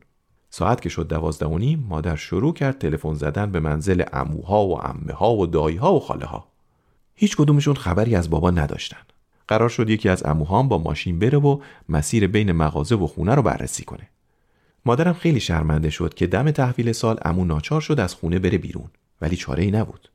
ساعت 0.49 0.81
که 0.81 0.89
شد 0.89 1.07
دوازده 1.07 1.45
و 1.45 1.57
نیم 1.57 1.85
مادر 1.89 2.15
شروع 2.15 2.53
کرد 2.53 2.77
تلفن 2.77 3.13
زدن 3.13 3.51
به 3.51 3.59
منزل 3.59 4.03
اموها 4.13 4.67
و 4.67 4.85
امه 4.85 5.13
ها 5.13 5.35
و 5.35 5.45
دایی 5.45 5.77
ها 5.77 5.93
و 5.93 5.99
خاله 5.99 6.25
ها 6.25 6.47
هیچ 7.15 7.37
کدومشون 7.37 7.75
خبری 7.75 8.15
از 8.15 8.29
بابا 8.29 8.51
نداشتن. 8.51 8.97
قرار 9.47 9.69
شد 9.69 9.89
یکی 9.89 10.09
از 10.09 10.25
اموهام 10.25 10.67
با 10.67 10.77
ماشین 10.77 11.19
بره 11.19 11.37
و 11.37 11.59
مسیر 11.89 12.27
بین 12.27 12.51
مغازه 12.51 12.95
و 12.95 13.07
خونه 13.07 13.35
رو 13.35 13.41
بررسی 13.41 13.83
کنه. 13.83 14.09
مادرم 14.87 15.13
خیلی 15.13 15.39
شرمنده 15.39 15.89
شد 15.89 16.13
که 16.13 16.27
دم 16.27 16.51
تحویل 16.51 16.91
سال 16.91 17.17
امو 17.21 17.45
ناچار 17.45 17.81
شد 17.81 17.99
از 17.99 18.13
خونه 18.13 18.39
بره 18.39 18.57
بیرون 18.57 18.89
ولی 19.21 19.35
چاره 19.35 19.63
ای 19.63 19.71
نبود. 19.71 20.09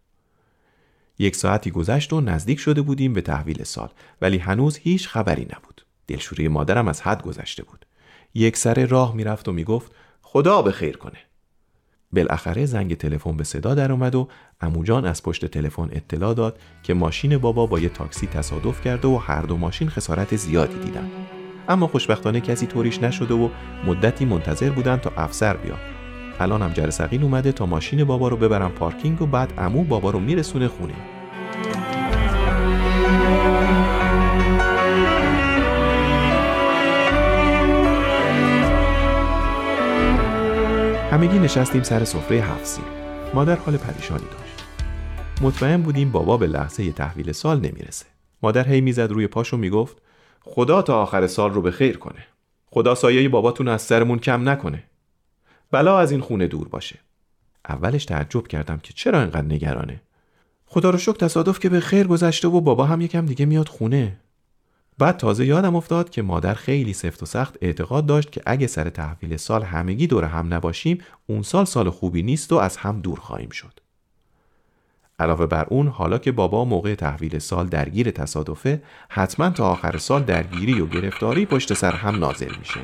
یک 1.19 1.37
ساعتی 1.37 1.71
گذشت 1.71 2.13
و 2.13 2.21
نزدیک 2.21 2.59
شده 2.59 2.83
بودیم 2.83 3.13
به 3.13 3.21
تحویل 3.21 3.65
سال 3.65 3.89
ولی 4.23 4.39
هنوز 4.39 4.77
هیچ 4.77 5.09
خبری 5.09 5.43
نبود. 5.43 5.87
دلشوری 6.07 6.49
مادرم 6.49 6.89
از 6.89 7.03
حد 7.03 7.23
گذشته 7.23 7.63
بود. 7.63 7.87
یک 8.35 8.57
سر 8.57 8.87
راه 8.87 9.15
می‌رفت 9.15 9.49
و 9.49 9.53
می‌گفت 9.53 9.93
خدا 10.23 10.63
به 10.63 10.73
خیر 10.73 10.97
کنه. 10.97 11.19
بالاخره 12.13 12.67
زنگ 12.67 12.97
تلفن 12.97 13.37
به 13.37 13.45
صدا 13.45 13.75
در 13.75 13.93
اومد 13.93 14.15
و 14.15 14.29
اموجان 14.61 15.05
از 15.05 15.23
پشت 15.23 15.47
تلفن 15.47 15.89
اطلاع 15.93 16.35
داد 16.35 16.59
که 16.83 16.95
ماشین 16.95 17.39
بابا 17.39 17.67
با 17.67 17.79
یه 17.79 17.89
تاکسی 17.89 18.27
تصادف 18.27 18.85
کرده 18.85 19.09
و 19.09 19.17
هر 19.17 19.43
دو 19.43 19.57
ماشین 19.57 19.89
خسارت 19.89 20.37
زیادی 20.37 20.79
دیدن. 20.79 21.11
اما 21.69 21.87
خوشبختانه 21.87 22.41
کسی 22.41 22.67
طوریش 22.67 23.03
نشده 23.03 23.35
و 23.35 23.49
مدتی 23.87 24.25
منتظر 24.25 24.71
بودن 24.71 24.97
تا 24.97 25.13
افسر 25.17 25.57
بیاد. 25.57 25.79
الان 26.41 26.63
هم 26.63 26.73
جرسقین 26.73 27.23
اومده 27.23 27.53
تا 27.53 27.67
ماشین 27.67 28.05
بابا 28.05 28.29
رو 28.29 28.37
ببرم 28.37 28.71
پارکینگ 28.71 29.23
و 29.23 29.27
بعد 29.27 29.53
امو 29.59 29.85
بابا 29.85 30.11
رو 30.11 30.19
میرسونه 30.19 30.69
خونه. 30.69 30.95
همگی 41.11 41.39
نشستیم 41.39 41.83
سر 41.83 42.05
سفره 42.05 42.39
هفت 42.39 42.81
مادر 43.35 43.57
حال 43.57 43.77
پریشانی 43.77 44.25
داشت. 44.25 44.65
مطمئن 45.43 45.83
بودیم 45.83 46.13
بابا 46.13 46.37
به 46.37 46.47
لحظه 46.47 46.93
تحویل 46.93 47.33
سال 47.33 47.57
نمی‌رسه. 47.57 48.07
مادر 48.43 48.69
هی 48.69 48.81
می‌زد 48.81 49.11
روی 49.13 49.27
پاشو 49.27 49.57
می‌گفت 49.57 50.02
خدا 50.45 50.83
تا 50.83 51.03
آخر 51.03 51.27
سال 51.27 51.53
رو 51.53 51.63
به 51.63 51.71
خیر 51.71 51.97
کنه. 51.99 52.27
خدا 52.67 52.95
سایه 52.95 53.29
باباتون 53.29 53.69
از 53.69 53.83
سرمون 53.83 54.19
کم 54.19 54.49
نکنه. 54.49 54.85
بلا 55.71 55.99
از 55.99 56.11
این 56.11 56.21
خونه 56.21 56.47
دور 56.47 56.69
باشه. 56.69 56.99
اولش 57.69 58.05
تعجب 58.05 58.47
کردم 58.47 58.79
که 58.79 58.93
چرا 58.93 59.21
اینقدر 59.21 59.47
نگرانه. 59.47 60.01
خدا 60.67 60.91
رو 60.91 60.99
شکر 60.99 61.13
تصادف 61.13 61.59
که 61.59 61.69
به 61.69 61.81
خیر 61.81 62.07
گذشته 62.07 62.49
و 62.49 62.61
بابا 62.61 62.85
هم 62.85 63.01
یکم 63.01 63.27
دیگه 63.27 63.47
میاد 63.47 63.69
خونه. 63.69 64.17
بعد 64.99 65.17
تازه 65.17 65.47
یادم 65.47 65.77
افتاد 65.77 66.11
که 66.11 66.23
مادر 66.23 66.55
خیلی 66.55 66.93
سفت 66.93 67.23
و 67.23 67.27
سخت 67.27 67.57
اعتقاد 67.61 68.07
داشت 68.07 68.33
که 68.33 68.43
اگه 68.47 68.67
سر 68.67 68.91
تحویل 68.91 69.37
سال 69.37 69.63
همگی 69.63 70.07
دور 70.07 70.25
هم 70.25 70.55
نباشیم 70.55 70.99
اون 71.27 71.43
سال 71.43 71.65
سال 71.65 71.91
خوبی 71.91 72.23
نیست 72.23 72.53
و 72.53 72.57
از 72.57 72.77
هم 72.77 73.01
دور 73.01 73.19
خواهیم 73.19 73.51
شد. 73.51 73.81
علاوه 75.23 75.47
بر 75.47 75.67
اون 75.69 75.89
حالا 75.89 76.19
که 76.19 76.33
بابا 76.33 76.65
موقع 76.65 76.95
تحویل 76.95 77.39
سال 77.39 77.67
درگیر 77.67 78.11
تصادفه 78.11 78.83
حتما 79.09 79.51
تا 79.51 79.71
آخر 79.71 79.97
سال 79.97 80.23
درگیری 80.23 80.81
و 80.81 80.87
گرفتاری 80.87 81.47
پشت 81.47 81.75
سر 81.75 81.93
هم 81.93 82.17
نازل 82.17 82.53
میشه. 82.59 82.81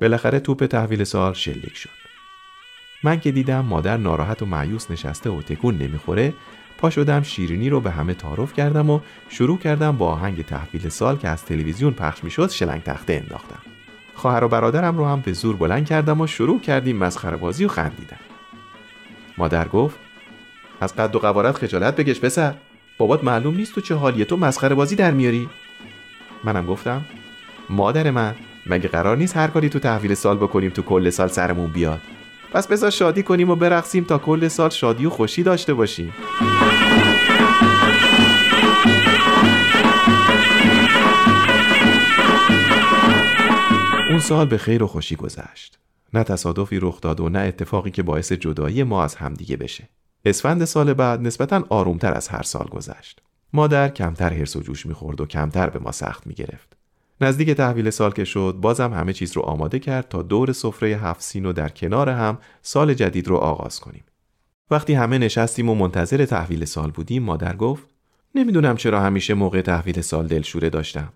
بالاخره 0.00 0.40
توپ 0.40 0.66
تحویل 0.66 1.04
سال 1.04 1.32
شلیک 1.32 1.76
شد. 1.76 1.90
من 3.04 3.20
که 3.20 3.32
دیدم 3.32 3.60
مادر 3.60 3.96
ناراحت 3.96 4.42
و 4.42 4.46
معیوس 4.46 4.90
نشسته 4.90 5.30
و 5.30 5.42
تکون 5.42 5.78
نمی‌خوره 5.78 6.34
پا 6.78 6.90
شدم 6.90 7.22
شیرینی 7.22 7.70
رو 7.70 7.80
به 7.80 7.90
همه 7.90 8.14
تعارف 8.14 8.52
کردم 8.52 8.90
و 8.90 9.00
شروع 9.28 9.58
کردم 9.58 9.96
با 9.96 10.06
آهنگ 10.06 10.44
تحویل 10.44 10.88
سال 10.88 11.16
که 11.16 11.28
از 11.28 11.44
تلویزیون 11.44 11.92
پخش 11.92 12.24
می‌شد 12.24 12.50
شلنگ 12.50 12.82
تخته 12.82 13.12
انداختم. 13.12 13.69
خواهر 14.20 14.44
و 14.44 14.48
برادرم 14.48 14.98
رو 14.98 15.06
هم 15.06 15.20
به 15.20 15.32
زور 15.32 15.56
بلند 15.56 15.86
کردم 15.86 16.20
و 16.20 16.26
شروع 16.26 16.60
کردیم 16.60 16.96
مسخره 16.96 17.36
بازی 17.36 17.64
و 17.64 17.68
خندیدن. 17.68 18.18
مادر 19.38 19.68
گفت 19.68 19.98
از 20.80 20.96
قد 20.96 21.16
و 21.16 21.18
قوارت 21.18 21.56
خجالت 21.56 21.96
بگش 21.96 22.20
پسر. 22.20 22.54
بابات 22.98 23.24
معلوم 23.24 23.54
نیست 23.54 23.74
تو 23.74 23.80
چه 23.80 23.94
حالیه. 23.94 24.24
تو 24.24 24.36
مسخره 24.36 24.74
بازی 24.74 24.96
در 24.96 25.10
میاری. 25.10 25.48
منم 26.44 26.66
گفتم 26.66 27.04
مادر 27.70 28.10
من 28.10 28.34
مگه 28.66 28.88
قرار 28.88 29.16
نیست 29.16 29.36
هر 29.36 29.48
کاری 29.48 29.68
تو 29.68 29.78
تحویل 29.78 30.14
سال 30.14 30.36
بکنیم 30.36 30.70
تو 30.70 30.82
کل 30.82 31.10
سال 31.10 31.28
سرمون 31.28 31.70
بیاد؟ 31.70 32.00
پس 32.52 32.66
بذار 32.66 32.90
شادی 32.90 33.22
کنیم 33.22 33.50
و 33.50 33.56
برقصیم 33.56 34.04
تا 34.04 34.18
کل 34.18 34.48
سال 34.48 34.70
شادی 34.70 35.06
و 35.06 35.10
خوشی 35.10 35.42
داشته 35.42 35.74
باشیم. 35.74 36.12
سال 44.20 44.46
به 44.46 44.58
خیر 44.58 44.82
و 44.82 44.86
خوشی 44.86 45.16
گذشت. 45.16 45.78
نه 46.14 46.24
تصادفی 46.24 46.80
رخ 46.80 47.00
داد 47.00 47.20
و 47.20 47.28
نه 47.28 47.38
اتفاقی 47.38 47.90
که 47.90 48.02
باعث 48.02 48.32
جدایی 48.32 48.82
ما 48.82 49.04
از 49.04 49.14
همدیگه 49.14 49.56
بشه. 49.56 49.88
اسفند 50.24 50.64
سال 50.64 50.92
بعد 50.92 51.20
نسبتا 51.20 51.64
آرومتر 51.68 52.14
از 52.14 52.28
هر 52.28 52.42
سال 52.42 52.66
گذشت. 52.66 53.22
مادر 53.52 53.88
کمتر 53.88 54.32
هرس 54.32 54.56
و 54.56 54.60
جوش 54.60 54.86
می‌خورد 54.86 55.20
و 55.20 55.26
کمتر 55.26 55.70
به 55.70 55.78
ما 55.78 55.92
سخت 55.92 56.26
می‌گرفت. 56.26 56.76
نزدیک 57.20 57.50
تحویل 57.50 57.90
سال 57.90 58.12
که 58.12 58.24
شد 58.24 58.56
بازم 58.60 58.92
همه 58.92 59.12
چیز 59.12 59.32
رو 59.32 59.42
آماده 59.42 59.78
کرد 59.78 60.08
تا 60.08 60.22
دور 60.22 60.52
سفره 60.52 60.88
هفت 60.88 61.22
سین 61.22 61.46
و 61.46 61.52
در 61.52 61.68
کنار 61.68 62.08
هم 62.08 62.38
سال 62.62 62.94
جدید 62.94 63.28
رو 63.28 63.36
آغاز 63.36 63.80
کنیم. 63.80 64.04
وقتی 64.70 64.94
همه 64.94 65.18
نشستیم 65.18 65.70
و 65.70 65.74
منتظر 65.74 66.24
تحویل 66.24 66.64
سال 66.64 66.90
بودیم 66.90 67.22
مادر 67.22 67.56
گفت 67.56 67.84
نمی‌دونم 68.34 68.76
چرا 68.76 69.00
همیشه 69.00 69.34
موقع 69.34 69.62
تحویل 69.62 70.00
سال 70.00 70.26
دلشوره 70.26 70.70
داشتم. 70.70 71.12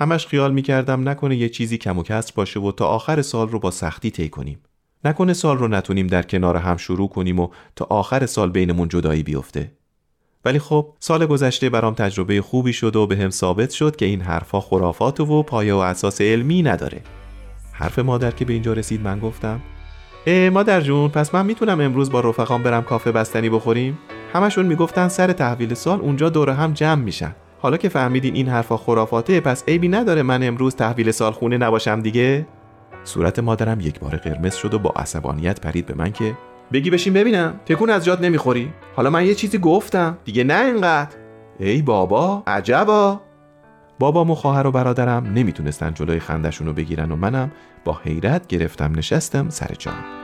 همش 0.00 0.26
خیال 0.26 0.52
می‌کردم 0.52 1.08
نکنه 1.08 1.36
یه 1.36 1.48
چیزی 1.48 1.78
کم 1.78 1.98
و 1.98 2.02
کسر 2.02 2.32
باشه 2.36 2.60
و 2.60 2.72
تا 2.72 2.86
آخر 2.86 3.22
سال 3.22 3.48
رو 3.48 3.58
با 3.58 3.70
سختی 3.70 4.10
طی 4.10 4.28
کنیم. 4.28 4.58
نکنه 5.04 5.32
سال 5.32 5.58
رو 5.58 5.68
نتونیم 5.68 6.06
در 6.06 6.22
کنار 6.22 6.56
هم 6.56 6.76
شروع 6.76 7.08
کنیم 7.08 7.40
و 7.40 7.48
تا 7.76 7.86
آخر 7.90 8.26
سال 8.26 8.50
بینمون 8.50 8.88
جدایی 8.88 9.22
بیفته. 9.22 9.72
ولی 10.44 10.58
خب 10.58 10.94
سال 10.98 11.26
گذشته 11.26 11.70
برام 11.70 11.94
تجربه 11.94 12.42
خوبی 12.42 12.72
شد 12.72 12.96
و 12.96 13.06
به 13.06 13.16
هم 13.16 13.30
ثابت 13.30 13.70
شد 13.70 13.96
که 13.96 14.06
این 14.06 14.20
حرفها 14.20 14.60
خرافات 14.60 15.20
و 15.20 15.42
پایه 15.42 15.74
و 15.74 15.78
اساس 15.78 16.20
علمی 16.20 16.62
نداره 16.62 17.02
حرف 17.72 17.98
مادر 17.98 18.30
که 18.30 18.44
به 18.44 18.52
اینجا 18.52 18.72
رسید 18.72 19.00
من 19.00 19.18
گفتم 19.18 19.60
اه 20.26 20.50
مادر 20.50 20.80
جون 20.80 21.08
پس 21.08 21.34
من 21.34 21.46
می‌تونم 21.46 21.80
امروز 21.80 22.10
با 22.10 22.20
رفقام 22.20 22.62
برم 22.62 22.82
کافه 22.82 23.12
بستنی 23.12 23.48
بخوریم 23.50 23.98
همشون 24.32 24.66
می‌گفتن 24.66 25.08
سر 25.08 25.32
تحویل 25.32 25.74
سال 25.74 26.00
اونجا 26.00 26.28
دور 26.28 26.50
هم 26.50 26.72
جمع 26.72 27.02
میشن 27.02 27.34
حالا 27.62 27.76
که 27.76 27.88
فهمیدین 27.88 28.34
این 28.34 28.48
حرفا 28.48 28.76
خرافاته 28.76 29.40
پس 29.40 29.64
عیبی 29.68 29.88
نداره 29.88 30.22
من 30.22 30.42
امروز 30.42 30.76
تحویل 30.76 31.10
سال 31.10 31.32
خونه 31.32 31.58
نباشم 31.58 32.00
دیگه؟ 32.00 32.46
صورت 33.04 33.38
مادرم 33.38 33.80
یک 33.80 34.00
بار 34.00 34.16
قرمز 34.16 34.54
شد 34.54 34.74
و 34.74 34.78
با 34.78 34.90
عصبانیت 34.96 35.60
پرید 35.60 35.86
به 35.86 35.94
من 35.94 36.12
که 36.12 36.34
بگی 36.72 36.90
بشین 36.90 37.12
ببینم. 37.12 37.60
تکون 37.66 37.90
از 37.90 38.04
جات 38.04 38.20
نمی‌خوری. 38.20 38.72
حالا 38.96 39.10
من 39.10 39.26
یه 39.26 39.34
چیزی 39.34 39.58
گفتم. 39.58 40.18
دیگه 40.24 40.44
نه 40.44 40.64
اینقدر. 40.64 41.16
ای 41.58 41.82
بابا. 41.82 42.42
عجبا. 42.46 43.20
بابام 43.98 44.30
و 44.30 44.34
خواهر 44.34 44.66
و 44.66 44.70
برادرم 44.70 45.32
نمی‌تونستن 45.34 45.94
جلوی 45.94 46.20
خندشون 46.20 46.66
رو 46.66 46.72
بگیرن 46.72 47.12
و 47.12 47.16
منم 47.16 47.50
با 47.84 48.00
حیرت 48.04 48.46
گرفتم 48.46 48.92
نشستم 48.96 49.48
سر 49.48 49.74
جام. 49.78 50.19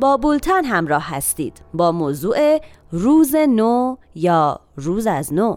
با 0.00 0.16
بولتن 0.16 0.64
همراه 0.64 1.02
هستید. 1.02 1.62
با 1.74 1.92
موضوع 1.92 2.60
روز 2.90 3.34
نو 3.34 3.96
یا 4.14 4.60
روز 4.76 5.06
از 5.06 5.32
نو. 5.32 5.56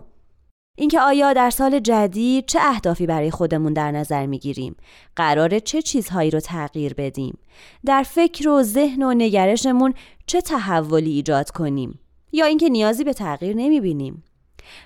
اینکه 0.78 1.02
آیا 1.02 1.34
در 1.34 1.50
سال 1.50 1.80
جدید 1.80 2.46
چه 2.46 2.60
اهدافی 2.62 3.06
برای 3.06 3.32
خودمون 3.32 3.74
در 3.74 3.92
نظر 3.92 4.26
می‌گیریم؟ 4.26 4.76
قرار 5.16 5.60
چه 5.60 5.82
چیزهایی 5.82 6.32
رو 6.32 6.40
تغییر 6.40 6.94
بدیم؟ 6.94 7.38
در 7.86 8.04
فکر 8.04 8.50
و 8.50 8.64
ذهن 8.64 9.04
و 9.04 9.14
نگرشمون 9.14 9.94
چه 10.26 10.42
تحولی 10.42 11.12
ایجاد 11.12 11.52
کنیم؟ 11.52 12.00
یا 12.32 12.46
اینکه 12.46 12.70
نیازی 12.70 13.04
به 13.04 13.14
تغییر 13.14 13.56
نمی‌بینیم؟ 13.56 14.24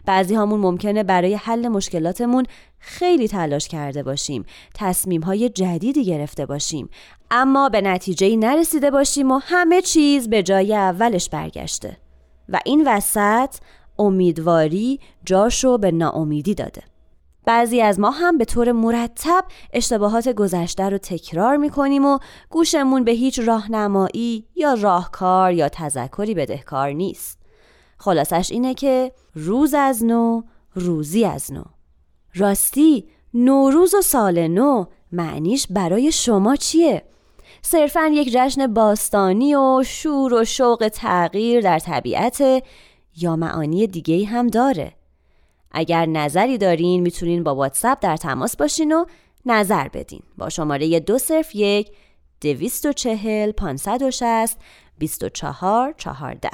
بعضی 0.05 0.35
هامون 0.35 0.59
ممکنه 0.59 1.03
برای 1.03 1.35
حل 1.35 1.67
مشکلاتمون 1.67 2.45
خیلی 2.79 3.27
تلاش 3.27 3.67
کرده 3.67 4.03
باشیم 4.03 4.45
تصمیم 4.75 5.21
های 5.21 5.49
جدیدی 5.49 6.05
گرفته 6.05 6.45
باشیم 6.45 6.89
اما 7.31 7.69
به 7.69 7.81
نتیجه 7.81 8.35
نرسیده 8.35 8.91
باشیم 8.91 9.31
و 9.31 9.39
همه 9.43 9.81
چیز 9.81 10.29
به 10.29 10.43
جای 10.43 10.75
اولش 10.75 11.29
برگشته. 11.29 11.97
و 12.49 12.59
این 12.65 12.83
وسط 12.87 13.55
امیدواری 13.99 14.99
جاشو 15.25 15.77
به 15.77 15.91
ناامیدی 15.91 16.55
داده. 16.55 16.81
بعضی 17.45 17.81
از 17.81 17.99
ما 17.99 18.09
هم 18.09 18.37
به 18.37 18.45
طور 18.45 18.71
مرتب 18.71 19.45
اشتباهات 19.73 20.29
گذشته 20.29 20.89
رو 20.89 20.97
تکرار 20.97 21.57
می‌کنیم 21.57 22.05
و 22.05 22.19
گوشمون 22.49 23.03
به 23.03 23.11
هیچ 23.11 23.39
راهنمایی 23.39 24.45
یا 24.55 24.73
راهکار 24.73 25.53
یا 25.53 25.69
تذکری 25.69 26.33
بدهکار 26.33 26.89
نیست. 26.89 27.36
خلاصش 27.97 28.51
اینه 28.51 28.73
که 28.73 29.11
روز 29.35 29.73
از 29.73 30.03
نو 30.03 30.41
روزی 30.73 31.25
از 31.25 31.53
نو. 31.53 31.63
راستی 32.35 33.07
نوروز 33.33 33.95
و 33.95 34.01
سال 34.01 34.47
نو 34.47 34.85
معنیش 35.11 35.67
برای 35.69 36.11
شما 36.11 36.55
چیه؟ 36.55 37.03
صرفا 37.61 38.07
یک 38.13 38.29
جشن 38.31 38.67
باستانی 38.67 39.55
و 39.55 39.83
شور 39.85 40.33
و 40.33 40.45
شوق 40.45 40.91
تغییر 40.93 41.61
در 41.61 41.79
طبیعت 41.79 42.63
یا 43.17 43.35
معانی 43.35 43.87
دیگه 43.87 44.25
هم 44.25 44.47
داره. 44.47 44.93
اگر 45.71 46.05
نظری 46.05 46.57
دارین 46.57 47.01
می‌تونین 47.01 47.43
با 47.43 47.55
واتساپ 47.55 47.97
در 48.01 48.17
تماس 48.17 48.57
باشین 48.57 48.91
و 48.91 49.05
نظر 49.45 49.87
بدین. 49.87 50.21
با 50.37 50.49
شماره 50.49 50.99
دو 50.99 51.17
صرف 51.17 51.55
یک 51.55 51.91
دویست 52.41 52.85
و 52.85 52.93
چهل 52.93 53.51
پانصد 53.51 54.01
و 54.01 54.11
شست 54.11 54.59
بیست 54.97 55.23
و 55.23 55.29
چهار 55.29 55.93
چهارده. 55.97 56.49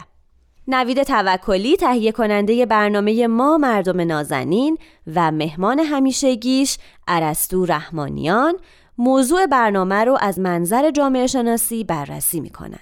نوید 0.68 1.04
توکلی 1.04 1.78
تهیه 1.78 2.12
کننده 2.12 2.66
برنامه 2.66 3.28
ما 3.28 3.58
مردم 3.58 4.02
نازنین 4.02 4.78
و 5.16 5.32
مهمان 5.32 5.80
همیشگیش 5.80 6.78
ارسطو 7.08 7.66
رحمانیان 7.66 8.54
موضوع 8.98 9.46
برنامه 9.46 9.96
رو 10.04 10.18
از 10.22 10.40
منظر 10.40 10.92
جامعه 10.92 11.28
شناسی 11.28 11.84
بررسی 11.84 12.42
می‌کنن. 12.42 12.80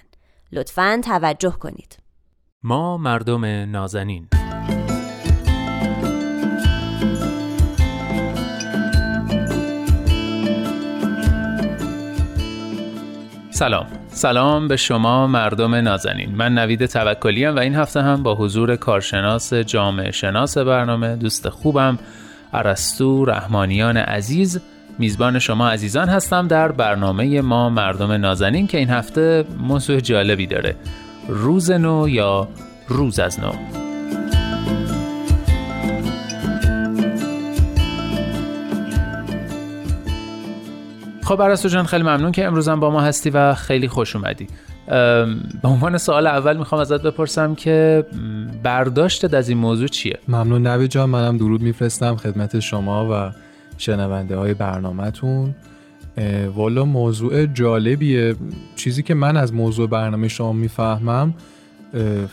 لطفاً 0.51 1.01
توجه 1.03 1.51
کنید. 1.51 1.97
ما 2.63 2.97
مردم 2.97 3.45
نازنین. 3.45 4.27
سلام. 13.51 14.00
سلام 14.13 14.67
به 14.67 14.75
شما 14.75 15.27
مردم 15.27 15.75
نازنین. 15.75 16.35
من 16.35 16.53
نوید 16.53 16.85
توکلی 16.85 17.45
و 17.45 17.59
این 17.59 17.75
هفته 17.75 18.01
هم 18.01 18.23
با 18.23 18.35
حضور 18.35 18.75
کارشناس 18.75 19.53
جامعه 19.53 20.11
شناس 20.11 20.57
برنامه 20.57 21.15
دوست 21.15 21.49
خوبم 21.49 21.99
ارسطو 22.53 23.25
رحمانیان 23.25 23.97
عزیز. 23.97 24.61
میزبان 24.99 25.39
شما 25.39 25.69
عزیزان 25.69 26.09
هستم 26.09 26.47
در 26.47 26.71
برنامه 26.71 27.41
ما 27.41 27.69
مردم 27.69 28.11
نازنین 28.11 28.67
که 28.67 28.77
این 28.77 28.89
هفته 28.89 29.45
موضوع 29.59 29.99
جالبی 29.99 30.47
داره. 30.47 30.75
روز 31.27 31.71
نو 31.71 32.09
یا 32.09 32.47
روز 32.87 33.19
از 33.19 33.39
نو؟ 33.39 33.80
خب 41.23 41.41
ارسطو 41.41 41.69
جان 41.69 41.85
خیلی 41.85 42.03
ممنون 42.03 42.31
که 42.31 42.45
امروزم 42.45 42.79
با 42.79 42.89
ما 42.89 43.01
هستی 43.01 43.29
و 43.29 43.53
خیلی 43.53 43.87
خوش 43.87 44.15
اومدی. 44.15 44.47
به 45.61 45.67
عنوان 45.67 45.97
سوال 45.97 46.27
اول 46.27 46.57
می‌خوام 46.57 46.81
ازت 46.81 47.01
بپرسم 47.01 47.55
که 47.55 48.05
برداشتت 48.63 49.33
از 49.33 49.49
این 49.49 49.57
موضوع 49.57 49.87
چیه؟ 49.87 50.19
ممنون 50.27 50.67
نوی 50.67 50.87
جان 50.87 51.09
منم 51.09 51.37
درود 51.37 51.61
میفرستم 51.61 52.15
خدمت 52.15 52.59
شما 52.59 53.09
و 53.11 53.31
شنونده 53.77 54.37
های 54.37 54.53
برنامهتون 54.53 55.55
والا 56.55 56.85
موضوع 56.85 57.45
جالبیه. 57.45 58.35
چیزی 58.75 59.03
که 59.03 59.13
من 59.13 59.37
از 59.37 59.53
موضوع 59.53 59.87
برنامه 59.89 60.27
شما 60.27 60.53
می‌فهمم 60.53 61.33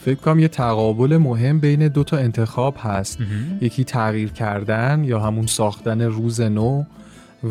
فکر 0.05 0.15
کنم 0.25 0.39
یه 0.39 0.49
تقابل 0.49 1.17
مهم 1.17 1.61
بین 1.61 1.89
دو 1.89 2.05
تا 2.05 2.17
انتخاب 2.17 2.77
هست. 2.79 3.19
یکی 3.61 3.85
تغییر 3.85 4.29
کردن 4.29 5.05
یا 5.05 5.21
همون 5.21 5.47
ساختن 5.47 6.03
روز 6.03 6.41
نو. 6.41 6.85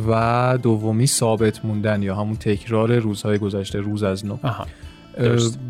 و 0.08 0.58
دومی 0.64 1.08
ثابت 1.08 1.66
موندن 1.66 2.04
یا 2.04 2.16
همون 2.16 2.36
تکرار 2.36 3.00
روزهای 3.00 3.38
گذشته 3.38 3.80
روز 3.80 4.04
از 4.04 4.26
نو. 4.26 4.38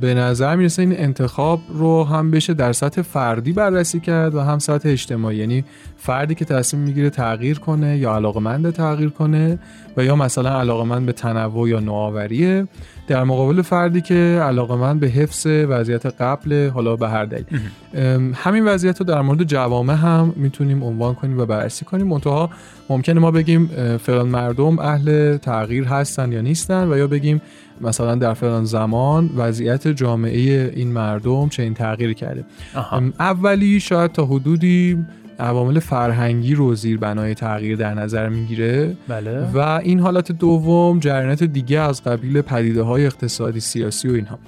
به 0.02 0.14
نظر 0.14 0.56
می‌رسه 0.56 0.82
این 0.82 1.00
انتخاب 1.00 1.60
رو 1.70 2.04
هم 2.04 2.32
بشه 2.32 2.54
در 2.54 2.74
سطح 2.74 3.02
فردی 3.02 3.54
بررسی 3.54 4.00
کرد 4.00 4.36
و 4.36 4.42
هم 4.42 4.60
سطح 4.60 4.90
اجتماعی. 4.90 5.38
یعنی 5.38 5.64
فردی 5.98 6.36
که 6.36 6.46
تصمیم 6.46 6.84
می‌گیره 6.84 7.10
تغییر 7.10 7.60
کنه 7.60 7.98
یا 7.98 8.16
علاقمند 8.16 8.70
تغییر 8.70 9.10
کنه 9.10 9.60
و 9.98 10.04
یا 10.04 10.16
مثلا 10.16 10.60
علاقمند 10.60 11.06
به 11.06 11.12
تنوع 11.12 11.70
یا 11.70 11.80
نوآوریه. 11.80 12.68
در 13.08 13.24
مقابل 13.24 13.62
فردی 13.62 14.02
که 14.02 14.40
علاقمند 14.44 15.00
به 15.00 15.08
حفظ 15.08 15.48
وضعیت 15.48 16.06
قبل 16.06 16.70
حالا 16.70 16.96
به 16.96 17.10
هر 17.10 17.26
دلیل. 17.26 17.46
همین 18.34 18.66
وضعیت 18.66 19.00
رو 19.00 19.06
در 19.06 19.22
مورد 19.22 19.44
جوامع 19.44 19.94
هم 19.94 20.34
می‌تونیم 20.36 20.84
عنوان 20.84 21.16
کنیم 21.16 21.40
و 21.40 21.46
بررسی 21.46 21.86
کنیم. 21.86 22.08
منتها 22.08 22.50
ممکنه 22.90 23.20
ما 23.20 23.32
بگیم 23.32 23.70
فلان 23.98 24.28
مردم 24.28 24.80
اهل 24.80 25.38
تغییر 25.38 25.84
هستن 25.84 26.32
یا 26.32 26.42
نیستن 26.42 26.92
و 26.92 26.98
یا 26.98 27.08
بگیم 27.08 27.42
مثلا 27.82 28.16
در 28.16 28.34
فلان 28.34 28.66
زمان 28.66 29.30
وضعیت 29.38 29.88
جامعه 29.88 30.72
این 30.76 30.92
مردم 30.92 31.50
چه 31.50 31.64
این 31.64 31.74
تغییر 31.74 32.14
کرده 32.14 32.46
اولی 33.20 33.80
شاید 33.80 34.12
تا 34.12 34.26
حدودی 34.26 35.06
عوامل 35.40 35.80
فرهنگی 35.80 36.56
رو 36.56 36.76
زیر 36.76 36.98
بنای 36.98 37.34
تغییر 37.34 37.78
در 37.78 37.94
نظر 37.94 38.30
می‌گیره 38.30 38.98
بله. 39.08 39.40
و 39.54 39.58
این 39.60 40.00
حالت 40.00 40.32
دوم 40.32 41.00
جریانات 41.00 41.44
دیگه 41.44 41.80
از 41.80 42.04
قبیل 42.04 42.42
پدیده 42.42 42.82
های 42.82 43.06
اقتصادی 43.06 43.60
سیاسی 43.60 44.10
و 44.10 44.14
اینها 44.14 44.40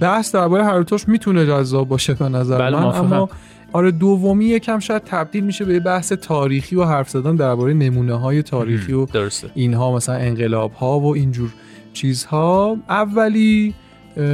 بحث 0.00 0.34
درباره 0.34 0.64
هر 0.64 0.78
دوتاش 0.78 1.08
می‌تونه 1.08 1.46
جذاب 1.46 1.88
باشه 1.88 2.14
به 2.14 2.28
نظر 2.28 2.58
بله 2.58 2.76
من. 2.76 2.84
اما 2.84 3.28
آره 3.72 3.90
دومی 3.90 4.44
یکم 4.44 4.78
شاید 4.78 5.02
تبدیل 5.04 5.44
میشه 5.44 5.64
به 5.64 5.80
بحث 5.80 6.12
تاریخی 6.12 6.76
و 6.76 6.84
حرف 6.84 7.08
زدن 7.10 7.36
درباره 7.36 7.74
نمونه 7.74 8.14
های 8.14 8.42
تاریخی 8.42 8.92
و 8.92 9.04
درسته. 9.04 9.50
اینها 9.54 9.96
مثلا 9.96 10.14
انقلاب 10.14 10.72
ها 10.72 11.00
و 11.00 11.14
اینجور 11.14 11.54
چیزها 11.98 12.76
اولی 12.88 13.74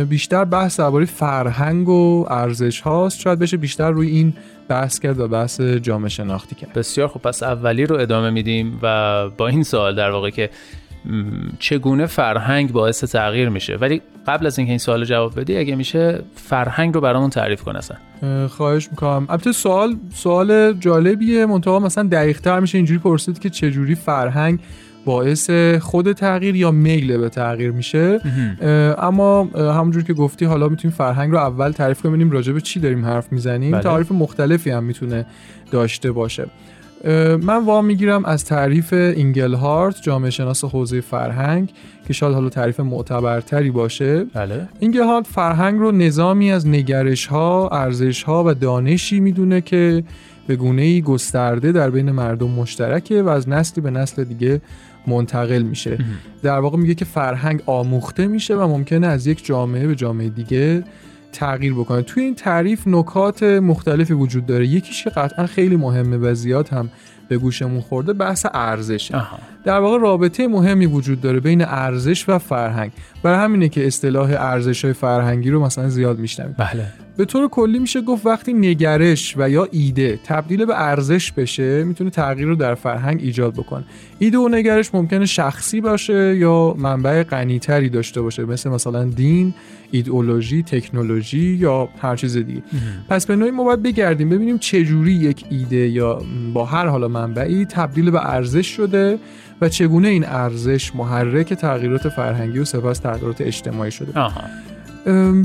بیشتر 0.09 0.45
بحث 0.45 0.81
درباره 0.81 1.05
فرهنگ 1.05 1.89
و 1.89 2.27
ارزش 2.31 2.81
هاست. 2.81 3.21
شاید 3.21 3.39
بشه 3.39 3.57
بیشتر 3.57 3.91
روی 3.91 4.09
این 4.09 4.33
بحث 4.69 4.99
کرد 4.99 5.21
و 5.21 5.29
بحث 5.29 5.61
جامعه 5.61 6.09
شناختی 6.09 6.55
کرد. 6.55 6.73
بسیار 6.73 7.09
خوب. 7.09 7.23
پس 7.23 7.43
اولی 7.43 7.87
رو 7.87 7.97
ادامه 7.97 8.31
میدیم 8.31 8.79
و 8.83 9.29
با 9.29 9.49
این 9.49 9.63
سوال 9.63 9.97
در 9.97 10.11
واقع 10.11 10.31
که 10.31 10.51
چگونه 11.59 12.07
فرهنگ 12.07 12.73
باعث 12.73 13.05
تغییر 13.05 13.49
میشه؟ 13.49 13.77
ولی 13.77 14.03
قبل 14.27 14.47
از 14.47 14.59
اینکه 14.59 14.71
این 14.71 14.79
سوال 14.79 15.05
جواب 15.05 15.41
بدی 15.41 15.57
اگه 15.57 15.77
میشه 15.77 16.23
فرهنگ 16.35 16.95
رو 16.95 17.01
برامون 17.01 17.31
تعریف 17.31 17.63
کن 17.63 17.77
اصلا. 17.77 17.97
خواهش 18.49 18.89
می‌کنم. 18.91 19.27
البته 19.29 19.53
سوال 19.53 19.97
سوال 20.15 20.73
جالبیه. 20.73 21.47
منتها 21.47 21.79
مثلا 21.79 22.09
دقیق 22.09 22.41
تر 22.41 22.61
میشه 22.61 22.79
اینجوری 22.79 22.99
پرسید 22.99 23.39
که 23.39 23.51
چجوری 23.51 23.95
فرهنگ 23.95 24.59
باعث 25.05 25.51
خود 25.81 26.13
تغییر 26.13 26.57
یا 26.57 26.71
میل 26.71 27.17
به 27.17 27.29
تغییر 27.29 27.71
میشه. 27.71 28.21
اما 28.99 29.45
همونجور 29.55 30.03
که 30.03 30.13
گفتی 30.15 30.45
حالا 30.45 30.69
می‌تونیم 30.69 30.97
فرهنگ 30.97 31.33
رو 31.33 31.39
اول 31.39 31.71
تعریف 31.71 32.03
کنیم 32.03 32.15
ببینیم 32.15 32.33
راجع 32.33 32.53
به 32.53 32.61
چی 32.61 32.81
داریم 32.81 33.05
حرف 33.05 33.33
می‌زنیم. 33.33 33.71
بله. 33.71 33.83
تعریف 33.83 34.13
مختلفی 34.13 34.71
هم 34.71 34.85
می‌تونه 34.85 35.27
داشته 35.71 36.13
باشه. 36.13 36.47
من 37.43 37.65
وام 37.65 37.85
می‌گیرم 37.85 38.25
از 38.25 38.45
تعریف 38.45 38.93
اینگلهارت 38.93 40.03
جامعه 40.03 40.31
شناس 40.31 40.65
حوزه 40.65 41.01
فرهنگ 41.01 41.73
که 42.07 42.13
شاید 42.13 42.35
حالا 42.35 42.49
تعریف 42.49 42.81
معتبرتری 42.81 43.71
باشه. 43.71 44.25
بله. 44.25 44.69
اینگلهارت 44.81 45.27
فرهنگ 45.27 45.79
رو 45.81 45.93
نظامی 45.93 46.53
از 46.53 46.69
نگرش 46.69 47.27
ها، 47.27 47.69
ارزش 47.69 48.23
ها 48.23 48.45
و 48.47 48.55
دانشی 48.55 49.21
می‌دونه 49.21 49.61
که 49.61 50.05
به 50.47 50.57
گونه 50.57 51.01
گسترده 51.01 51.73
در 51.73 51.91
بین 51.91 52.11
مردم 52.11 52.51
مشترکه 52.51 53.23
و 53.23 53.29
از 53.29 53.49
نسلی 53.49 53.83
به 53.83 53.91
نسل 53.91 54.25
دیگه 54.25 54.61
منتقل 55.07 55.63
میشه. 55.63 55.99
در 56.43 56.59
واقع 56.59 56.79
میگه 56.79 56.95
که 56.95 57.05
فرهنگ 57.05 57.63
آموخته 57.67 58.27
میشه 58.27 58.57
و 58.57 58.69
ممکنه 58.69 59.07
از 59.07 59.27
یک 59.27 59.45
جامعه 59.45 59.87
به 59.87 59.95
جامعه 59.95 60.29
دیگه 60.29 60.85
تغییر 61.33 61.75
بکنه. 61.75 62.03
توی 62.03 62.23
این 62.23 62.35
تعریف 62.35 62.83
نکات 62.87 63.43
مختلفی 63.43 64.13
وجود 64.13 64.47
داره. 64.47 64.67
یکیش 64.67 65.05
که 65.05 65.11
قطعا 65.11 65.47
خیلی 65.47 65.77
مهمه 65.77 66.17
و 66.17 66.35
زیاد 66.35 66.69
هم 66.69 66.91
به 67.29 67.39
گوشمون 67.39 67.81
خورده 67.81 68.13
بحث 68.13 68.47
ارزش 68.55 69.13
در 69.65 69.79
واقع 69.79 69.99
رابطه 69.99 70.49
مهمی 70.49 70.87
وجود 70.87 71.21
داره 71.21 71.41
بین 71.41 71.63
ارزش 71.63 72.29
و 72.29 72.39
فرهنگ. 72.39 72.93
برای 73.23 73.39
همینه 73.45 73.69
که 73.69 73.87
اصطلاح 73.87 74.31
ارزش 74.31 74.85
های 74.85 74.95
فرهنگی 74.95 75.51
رو 75.51 75.65
مثلا 75.65 75.89
زیاد 75.89 76.19
میشنویم. 76.19 76.55
بله. 76.59 76.87
به 77.17 77.25
طور 77.25 77.49
کلی 77.49 77.79
میشه 77.79 78.01
گفت 78.01 78.27
وقتی 78.27 78.53
نگرش 78.53 79.35
و 79.37 79.51
یا 79.51 79.69
ایده 79.71 80.19
تبدیل 80.25 80.65
به 80.65 80.81
ارزش 80.83 81.33
بشه 81.33 81.85
می‌تونه 81.85 82.11
تغییر 82.11 82.49
رو 82.49 82.57
در 82.57 82.75
فرهنگ 82.75 83.21
ایجاد 83.23 83.53
بکنه. 83.53 83.85
ایده 84.19 84.39
و 84.39 84.49
نگرش 84.49 84.95
ممکنه 84.95 85.27
شخصی 85.27 85.81
باشه 85.81 86.37
یا 86.37 86.75
منبع 86.79 87.23
غنیتری 87.23 87.89
داشته 87.89 88.23
باشه 88.23 88.45
مثل 88.45 88.71
مثلا 88.71 89.05
دین 89.05 89.55
ایدئولوژی 89.91 90.63
تکنولوژی 90.63 91.57
یا 91.61 91.89
هر 92.03 92.17
چیز 92.17 92.37
دیگه. 92.37 92.63
پس 93.09 93.27
به 93.27 93.37
نوعی 93.37 93.51
ما 93.51 93.65
باید 93.65 93.83
بگردیم 93.83 94.29
ببینیم 94.29 94.59
چجوری 94.59 95.13
یک 95.13 95.45
ایده 95.51 95.89
یا 95.89 96.23
با 96.55 96.65
هر 96.65 96.87
حالا 96.87 97.09
منبعی 97.15 97.65
تبدیل 97.65 98.11
به 98.11 98.31
ارزش 98.31 98.67
شده 98.67 99.19
و 99.61 99.69
چگونه 99.69 100.09
این 100.09 100.25
ارزش 100.27 100.95
محرک 100.95 101.55
تغییرات 101.55 102.09
فرهنگی 102.09 102.59
و 102.59 102.65
سپس 102.65 102.99
تغییرات 102.99 103.41
اجتماعی 103.41 103.91
شده. 103.91 104.21
آها. 104.21 104.41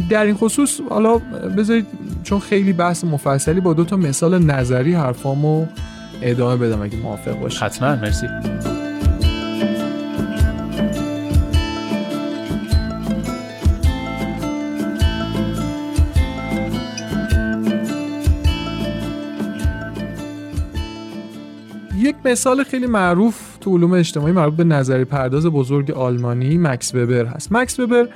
در 0.09 0.25
این 0.25 0.35
خصوص 0.35 0.81
حالا 0.89 1.17
بذارید 1.57 1.85
چون 2.23 2.39
خیلی 2.39 2.73
بحث 2.73 3.03
مفصلی 3.03 3.61
با 3.61 3.73
دو 3.73 3.83
تا 3.83 3.97
مثال 3.97 4.43
نظری 4.43 4.93
حرفامو 4.93 5.65
ادامه 6.21 6.57
بدم 6.57 6.81
اگه 6.81 6.97
موافق 6.97 7.39
باشید. 7.39 7.61
حتما 7.63 7.95
مرسی. 7.95 8.27
یک 22.09 22.15
مثال 22.25 22.63
خیلی 22.63 22.87
معروف 22.87 23.57
تو 23.61 23.77
علوم 23.77 23.93
اجتماعی 23.93 24.33
مربوط 24.33 24.57
به 24.57 24.63
نظری 24.63 25.05
پرداز 25.05 25.45
بزرگ 25.45 25.91
آلمانی 25.91 26.57
مکس 26.57 26.95
وبر 26.95 27.25
هست. 27.25 27.51
مکس 27.51 27.79
وبر 27.79 28.07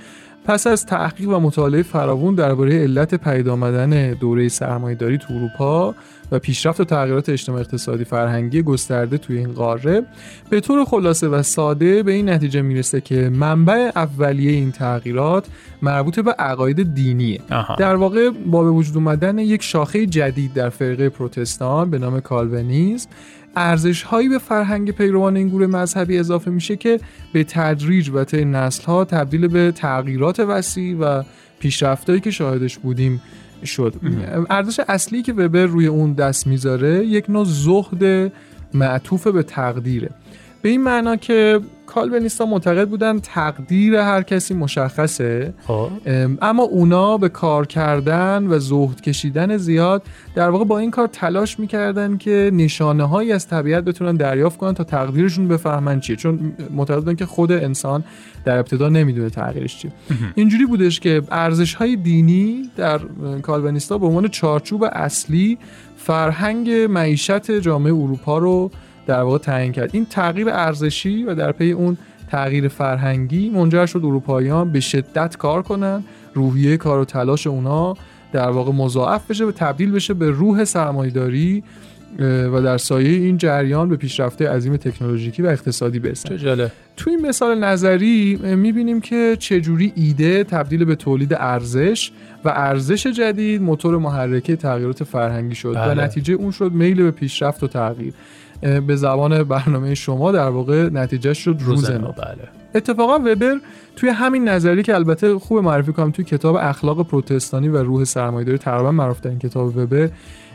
پس 0.45 0.67
از 0.67 0.86
تحقیق 0.86 1.29
و 1.29 1.39
مطالعه 1.39 1.84
فراوون 1.84 2.36
درباره 2.36 2.84
علت 2.84 3.15
پدید 3.15 3.49
آمدن 3.49 4.13
دوره 4.13 4.47
سرمایه‌داری 4.47 5.17
تو 5.17 5.34
اروپا 5.34 5.95
و 6.31 6.39
پیشرفت 6.39 6.79
و 6.79 6.83
تغییرات 6.83 7.29
اجتماعی 7.29 7.62
اقتصادی 7.62 8.03
فرهنگی 8.03 8.62
گسترده 8.62 9.17
توی 9.17 9.38
این 9.38 9.53
قاره 9.53 10.03
به 10.49 10.59
طور 10.59 10.86
خلاصه 10.86 11.27
و 11.27 11.43
ساده 11.43 12.03
به 12.03 12.12
این 12.12 12.29
نتیجه 12.29 12.62
می‌رسه 12.62 13.01
که 13.01 13.29
منبع 13.29 13.91
اولیه 13.95 14.51
این 14.51 14.71
تغییرات 14.71 15.47
مربوط 15.81 16.19
به 16.19 16.31
عقاید 16.31 16.93
دینیه 16.93 17.39
آها. 17.51 17.75
در 17.75 17.95
واقع 17.95 18.29
با 18.29 18.63
به 18.63 18.69
وجود 18.69 18.95
اومدن 18.95 19.39
یک 19.39 19.63
شاخه 19.63 20.05
جدید 20.05 20.53
در 20.53 20.69
فرقه 20.69 21.09
پروتستان 21.09 21.89
به 21.89 21.99
نام 21.99 22.19
کالونیزم 22.19 23.09
ارزش 23.55 24.03
هایی 24.03 24.29
به 24.29 24.38
فرهنگ 24.38 24.91
پیروان 24.91 25.38
این 25.38 25.47
گروه 25.47 25.67
مذهبی 25.67 26.19
اضافه 26.19 26.51
میشه 26.51 26.75
که 26.75 26.99
به 27.33 27.43
تدریج 27.43 28.09
و 28.13 28.23
طی 28.23 28.45
نسل 28.45 28.83
ها 28.83 29.05
تبدیل 29.05 29.47
به 29.47 29.71
تغییرات 29.71 30.39
وسیع 30.39 30.97
و 30.99 31.23
پیشرفتایی 31.59 32.19
که 32.19 32.31
شاهدش 32.31 32.77
بودیم 32.77 33.21
شد. 33.65 33.93
ارزش 34.49 34.80
اصلی 34.88 35.21
که 35.21 35.34
وبر 35.34 35.65
روی 35.65 35.88
اون 35.88 36.13
دست 36.13 36.47
می‌ذاره 36.47 37.06
یک 37.06 37.30
نوع 37.30 37.45
زهد 37.45 38.32
معطوف 38.73 39.28
به 39.28 39.43
تقدیره. 39.43 40.10
به 40.62 40.69
این 40.69 40.84
معنا 40.84 41.15
که 41.15 41.60
کالونیستا 41.95 42.45
معتقد 42.45 42.89
بودن 42.89 43.19
تقدیر 43.19 43.95
هر 43.95 44.21
کسی 44.21 44.53
مشخصه. 44.53 45.53
ام، 46.06 46.38
اما 46.41 46.63
اونا 46.63 47.17
به 47.17 47.29
کار 47.29 47.67
کردن 47.67 48.47
و 48.47 48.60
زهد 48.60 49.01
کشیدن 49.01 49.58
زیاد 49.58 50.03
در 50.36 50.49
واقع 50.49 50.65
با 50.65 50.79
این 50.79 50.91
کار 50.91 51.08
تلاش 51.08 51.60
می‌کردن 51.60 52.17
که 52.17 52.51
نشانه 52.53 53.03
هایی 53.03 53.32
از 53.32 53.47
طبیعت 53.47 53.84
بتونن 53.84 54.15
دریافت 54.15 54.58
کنن 54.58 54.73
تا 54.73 54.84
تقدیرشون 54.84 55.47
بفهمن 55.47 55.99
چیه. 55.99 56.15
چون 56.15 56.53
معتقد 56.71 56.99
بودن 56.99 57.15
که 57.15 57.25
خود 57.25 57.51
انسان 57.51 58.03
در 58.45 58.58
ابتدا 58.58 58.89
نمی‌دونه 58.89 59.29
تغییرش 59.29 59.77
چیه. 59.77 59.91
اینجوری 60.36 60.65
بودش 60.65 60.99
که 60.99 61.21
ارزش 61.32 61.73
های 61.73 61.95
دینی 61.95 62.69
در 62.77 62.99
کالونیستا 63.41 63.97
به 63.97 64.06
عنوان 64.06 64.27
چارچوب 64.27 64.84
اصلی 64.84 65.58
فرهنگ 65.97 66.69
معیشت 66.69 67.51
جامعه 67.51 67.93
اروپا 67.93 68.38
رو 68.38 68.71
در 69.06 69.22
واقع 69.22 69.38
تعیین 69.38 69.72
کرد. 69.72 69.89
این 69.94 70.06
تغییر 70.06 70.50
ارزشی 70.50 71.24
و 71.24 71.36
در 71.36 71.52
پی 71.52 71.72
اون 71.72 71.98
تغییر 72.32 72.68
فرهنگی 72.68 73.50
منجر 73.50 73.86
شد 73.86 74.02
اروپاییان 74.04 74.72
به 74.72 74.80
شدت 74.80 75.38
کار 75.38 75.62
کنن 75.62 76.04
روحیه 76.34 76.78
کار 76.78 77.00
و 77.00 77.06
تلاش 77.06 77.48
اونا 77.48 77.94
در 78.32 78.50
واقع 78.50 78.72
مضاعف 78.72 79.32
بشه 79.32 79.46
و 79.46 79.52
تبدیل 79.52 79.92
بشه 79.92 80.13
به 80.13 80.30
روح 80.30 80.63
سرمایه‌داری 80.63 81.63
اه، 81.63 81.68
و 82.19 82.62
در 82.62 82.78
سایه 82.78 83.10
این 83.10 83.38
جریان 83.38 83.89
به 83.89 83.95
پیشرفته 83.95 84.49
عظیم 84.49 84.78
تکنولوژیکی 84.78 85.41
و 85.41 85.45
اقتصادی 85.45 85.99
برسن. 85.99 86.30
چه 86.30 86.38
جالب. 86.38 86.71
تو 86.97 87.10
این 87.10 87.28
مثال 87.28 87.60
نظری 87.63 88.39
می‌بینیم 88.56 89.02
که 89.02 89.36
چجوری 89.39 89.93
ایده 89.95 90.43
تبدیل 90.43 90.86
به 90.86 90.95
تولید 90.95 91.34
ارزش 91.34 92.12
و 92.45 92.49
ارزش 92.49 93.08
جدید 93.08 93.62
موتور 93.62 93.97
محرکه 93.97 94.56
تغییرات 94.56 95.04
فرهنگی 95.04 95.56
شد 95.56 95.69
و 95.69 95.73
بله. 95.73 96.04
نتیجه 96.04 96.34
اون 96.34 96.52
شد 96.52 96.71
میل 96.71 97.04
به 97.04 97.12
پیشرفت 97.12 97.63
و 97.63 97.67
تغییر. 97.67 98.13
به 98.88 98.95
زبان 98.95 99.43
برنامه 99.43 99.95
شما 99.95 100.32
در 100.32 100.47
واقع 100.47 100.89
نتیجه 100.89 101.34
شد 101.34 101.58
روزنو 101.60 102.12
بله. 102.12 102.49
اتفاقا 102.76 103.15
وبر 103.15 103.56
توی 103.95 104.10
همین 104.10 104.49
نظری 104.49 104.84
که 104.84 104.95
البته 104.95 105.39
خوب 105.39 105.60
معرفی 105.60 105.93
کنم 105.93 106.12
توی 106.12 106.26
کتاب 106.26 106.56
اخلاق 106.56 107.08
پروتستانی 107.08 107.67
و 107.67 107.78
روح 107.78 108.04
سرمایه‌داری 108.04 108.58
تقریبا 108.58 108.91
معروف 108.91 109.19
ترین 109.19 109.39
کتاب 109.39 109.78
وبر 109.78 110.10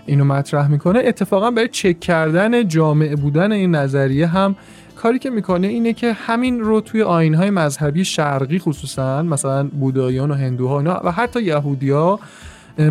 اینو 0.08 0.24
مطرح 0.24 0.68
می‌کنه. 0.68 1.02
اتفاقا 1.04 1.50
برای 1.50 1.68
چک 1.68 2.00
کردن 2.00 2.68
جامعه 2.68 3.16
بودن 3.16 3.52
این 3.52 3.74
نظریه 3.74 4.26
هم 4.26 4.56
کاری 4.96 5.18
که 5.18 5.30
می‌کنه 5.30 5.66
اینه 5.66 5.92
که 5.92 6.12
همین 6.12 6.60
رو 6.60 6.80
توی 6.80 7.02
آینهای 7.02 7.50
مذهبی 7.50 8.04
شرقی 8.04 8.58
خصوصا 8.58 9.22
مثلا 9.22 9.64
بودایان 9.64 10.30
و 10.30 10.34
هندوها 10.34 10.78
اینا 10.78 11.00
و 11.04 11.12
حتی 11.12 11.42
یهودیا 11.42 12.20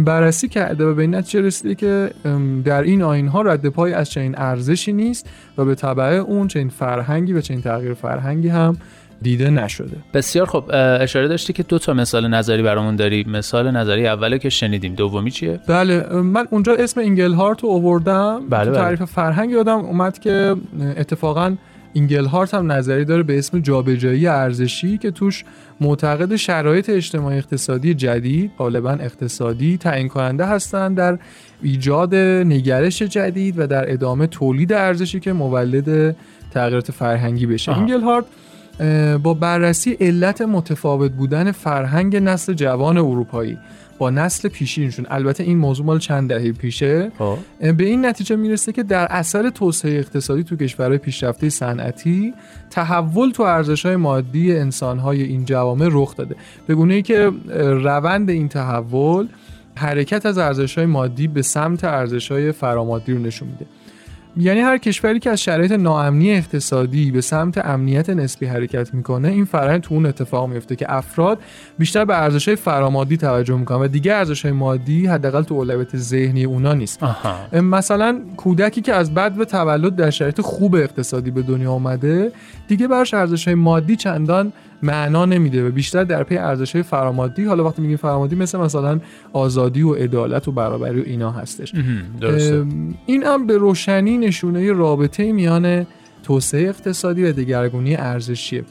بررسی 0.06 0.48
کرده 0.48 0.86
و 0.86 0.94
به 0.94 1.02
این 1.02 1.16
نتیجه 1.16 1.42
رسیده 1.42 1.76
که 1.76 2.12
در 2.66 2.82
این 2.82 3.02
آینها 3.02 3.42
رد 3.42 3.70
پای 3.70 3.94
از 3.94 4.10
چنین 4.10 4.38
ارزشی 4.38 4.94
نیست 4.94 5.30
و 5.58 5.66
به 5.66 5.76
تبع 5.76 6.04
اون 6.04 6.48
چنین 6.48 6.70
فرهنگی 6.70 7.34
و 7.34 7.42
چنین 7.42 7.62
تغییر 7.62 7.94
فرهنگی 7.94 8.48
هم 8.48 8.78
دیده 9.22 9.50
نشده. 9.50 9.98
بسیار 10.14 10.46
خب 10.46 10.64
اشاره 11.02 11.28
داشتی 11.28 11.54
که 11.54 11.64
دو 11.64 11.80
تا 11.80 11.94
مثال 11.94 12.28
نظری 12.28 12.64
برامون 12.64 12.96
داری. 12.96 13.26
مثال 13.28 13.72
نظری 13.72 14.08
اولی 14.08 14.40
که 14.40 14.50
شنیدیم 14.50 14.96
دومی 14.96 15.32
چیه؟ 15.32 15.60
بله 15.68 16.14
من 16.14 16.48
اونجا 16.52 16.76
اسم 16.76 17.00
اینگلهارت 17.00 17.64
رو 17.64 17.70
آوردم. 17.70 18.42
بله، 18.50 18.66
تو 18.66 18.72
بله. 18.72 18.80
تعریف 18.80 19.04
فرهنگ 19.04 19.52
یادم 19.52 19.80
اومد 19.80 20.20
که 20.20 20.56
اتفاقا 20.98 21.56
اینگلهارت 21.94 22.54
هم 22.54 22.72
نظری 22.72 23.06
داره 23.06 23.24
به 23.24 23.38
اسم 23.38 23.60
جابجایی 23.60 24.28
ارزشی 24.28 24.98
که 24.98 25.12
توش 25.12 25.44
معتقد 25.82 26.36
شرایط 26.36 26.90
اجتماعی 26.90 27.38
اقتصادی 27.38 27.94
جدید 27.94 28.52
غالبا 28.58 28.92
اقتصادی 28.92 29.78
تعیین 29.78 30.08
کننده 30.08 30.46
هستند 30.46 30.98
در 30.98 31.18
ایجاد 31.62 32.16
نگرش 32.16 33.02
جدید 33.02 33.60
و 33.60 33.68
در 33.68 33.92
ادامه 33.94 34.28
تولید 34.28 34.74
ارزشی 34.74 35.20
که 35.20 35.34
مولد 35.34 36.16
تغییرات 36.54 36.92
فرهنگی 36.92 37.46
بشه. 37.46 37.78
اینگلهارت 37.78 38.26
با 39.24 39.34
بررسی 39.34 39.92
علت 39.92 40.42
متفاوت 40.42 41.12
بودن 41.12 41.52
فرهنگ 41.52 42.16
نسل 42.16 42.54
جوان 42.54 42.98
اروپایی. 42.98 43.58
با 43.98 44.10
نسل 44.10 44.50
پیشینشون 44.50 45.06
البته 45.10 45.44
این 45.44 45.58
موضوع 45.58 45.86
مال 45.86 46.00
چند 46.00 46.30
دهه 46.30 46.52
پیشه. 46.52 47.12
خب. 47.18 47.38
اه، 47.62 47.72
به 47.72 47.86
این 47.86 48.06
نتیجه 48.06 48.36
می‌رسه 48.36 48.72
که 48.72 48.84
در 48.84 49.08
اثر 49.10 49.50
توسعه 49.50 50.00
اقتصادی 50.00 50.44
تو 50.44 50.56
کشورهای 50.56 50.98
پیشرفته 50.98 51.50
صنعتی 51.50 52.34
تحول 52.70 53.32
تو 53.32 53.44
ارزش‌های 53.44 53.96
مادی 53.96 54.56
انسان‌های 54.56 55.24
این 55.24 55.46
جوامع 55.46 55.90
رخ 55.92 56.16
داده. 56.16 56.36
به 56.68 56.76
گونه‌ای 56.76 57.02
که 57.02 57.32
اه، 57.50 57.72
روند 57.72 58.30
این 58.30 58.48
تحول 58.48 59.28
حرکت 59.76 60.26
از 60.26 60.38
ارزش‌های 60.38 60.86
مادی 60.86 61.28
به 61.28 61.42
سمت 61.42 61.84
ارزش‌های 61.84 62.52
فرامادی 62.52 63.14
رو 63.14 63.20
نشون 63.20 63.48
میده. 63.48 63.66
یعنی 64.40 64.60
هر 64.60 64.78
کشوری 64.78 65.20
که 65.20 65.30
از 65.30 65.42
شرایط 65.42 65.72
ناامنی 65.72 66.32
اقتصادی 66.32 67.12
به 67.12 67.22
سمت 67.22 67.66
امنیت 67.66 68.10
نسبی 68.10 68.46
حرکت 68.46 68.94
می‌کنه 68.94 69.28
این 69.28 69.46
فرآیند 69.46 69.82
تو 69.82 69.94
اون 69.96 70.06
اتفاق 70.06 70.50
میفته 70.50 70.76
که 70.76 70.94
افراد 70.94 71.40
بیشتر 71.78 72.06
به 72.06 72.22
ارزش‌های 72.22 72.56
فرامادی 72.56 73.18
توجه 73.18 73.58
می‌کنن 73.58 73.78
و 73.78 73.88
دیگه 73.88 74.14
ارزش‌های 74.14 74.52
مادی 74.52 75.06
حداقل 75.06 75.44
تو 75.44 75.54
اولویت 75.54 75.98
ذهنی 75.98 76.44
اونا 76.44 76.74
نیست. 76.74 77.04
آها. 77.04 77.62
مثلا 77.62 78.22
کودکی 78.38 78.82
که 78.82 78.94
از 78.94 79.14
بعد 79.14 79.36
به 79.36 79.46
تولد 79.46 79.96
در 79.96 80.10
شرایط 80.10 80.42
خوب 80.42 80.76
اقتصادی 80.76 81.32
به 81.32 81.42
دنیا 81.42 81.72
آمده 81.72 82.32
دیگه 82.68 82.88
براش 82.88 83.14
ارزش‌های 83.14 83.56
مادی 83.56 83.96
چندان 83.96 84.54
معنا 84.84 85.26
نمیده 85.26 85.68
و 85.68 85.72
بیشتر 85.72 86.04
در 86.04 86.24
پی 86.24 86.38
ارزش‌های 86.38 86.84
فرامادی 86.84 87.46
حالا 87.46 87.64
وقتی 87.64 87.82
میگیم 87.82 87.98
فرامادی 87.98 88.36
مثل 88.36 88.60
مثلا 88.60 89.00
آزادی 89.34 89.82
و 89.82 89.94
عدالت 89.94 90.48
و 90.48 90.52
برابری 90.52 91.02
و 91.02 91.04
اینا 91.06 91.32
هستش. 91.32 91.74
درسته 92.22 92.66
این 93.06 93.24
هم 93.24 93.48
به 93.48 93.58
روشنی 93.58 94.18
نشونه 94.18 94.72
رابطه 94.72 95.32
میان 95.32 95.86
توسعه 96.24 96.68
اقتصادی 96.68 97.24
و 97.24 97.32
دگرگونی 97.32 97.96
ارزشیه 97.96 98.64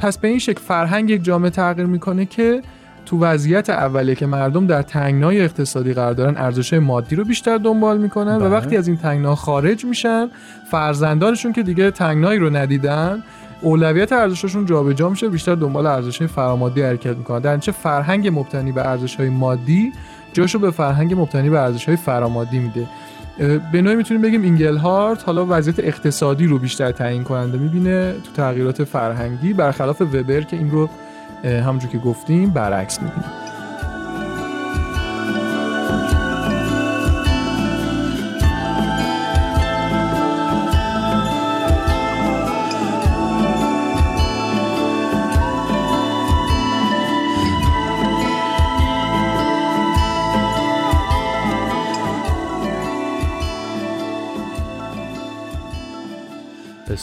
پس 0.00 0.18
به 0.18 0.28
این 0.28 0.38
شکل 0.38 0.60
فرهنگ 0.60 1.10
یک 1.10 1.24
جامعه 1.24 1.50
تغییر 1.50 1.86
می‌کنه 1.86 2.26
که 2.26 2.62
تو 3.06 3.18
وضعیت 3.18 3.70
اولیه 3.70 4.14
که 4.14 4.26
مردم 4.26 4.66
در 4.66 4.82
تنگنای 4.82 5.40
اقتصادی 5.40 5.92
قرار 5.92 6.12
دارن 6.12 6.36
ارزش 6.36 6.72
مادی 6.72 7.16
رو 7.16 7.24
بیشتر 7.24 7.58
دنبال 7.58 7.98
می‌کنن 7.98 8.36
و 8.36 8.40
بله. 8.40 8.48
وقتی 8.48 8.76
از 8.76 8.88
این 8.88 8.96
تنگنا 8.96 9.34
خارج 9.34 9.84
میشن 9.84 10.28
فرزندانشون 10.70 11.52
که 11.52 11.62
دیگه 11.62 11.90
تنگنایی 11.90 12.38
رو 12.38 12.56
ندیدن 12.56 13.22
اولویت 13.60 14.12
ارزششون 14.12 14.66
جابجا 14.66 15.08
میشه 15.08 15.28
بیشتر 15.28 15.54
دنبال 15.54 15.86
ارزش 15.86 16.22
فرامادی 16.22 16.82
حرکت 16.82 17.16
می‌کنن. 17.16 17.38
در 17.38 17.56
نتیجه 17.56 17.78
فرهنگ 17.78 18.28
مبتنی 18.28 18.72
به 18.72 18.86
ارزش 18.88 19.16
های 19.16 19.28
مادی 19.28 19.92
جاشو 20.32 20.58
به 20.58 20.70
فرهنگ 20.70 21.14
مبتنی 21.20 21.50
به 21.50 21.60
ارزش 21.60 21.84
های 21.84 21.96
فرامادی 21.96 22.58
میده. 22.58 22.86
به 23.72 23.82
نوعی 23.82 23.96
می‌تونیم 23.96 24.22
بگیم 24.22 24.42
اینگلهارت 24.42 25.24
حالا 25.26 25.46
وضعیت 25.48 25.78
اقتصادی 25.78 26.46
رو 26.46 26.58
بیشتر 26.58 26.92
تعیین 26.92 27.24
کننده 27.24 27.58
می‌بینه 27.58 28.12
تو 28.12 28.32
تغییرات 28.36 28.84
فرهنگی. 28.84 29.52
برخلاف 29.52 30.00
وبر 30.00 30.40
که 30.40 30.56
این 30.56 30.70
رو 30.70 30.88
همونجور 31.44 31.90
که 31.90 31.98
گفتیم 31.98 32.50
برعکس 32.50 33.02
می‌بینه. 33.02 33.24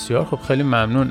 بسیار 0.04 0.26
خب 0.26 0.40
خیلی 0.48 0.64
ممنون. 0.64 1.08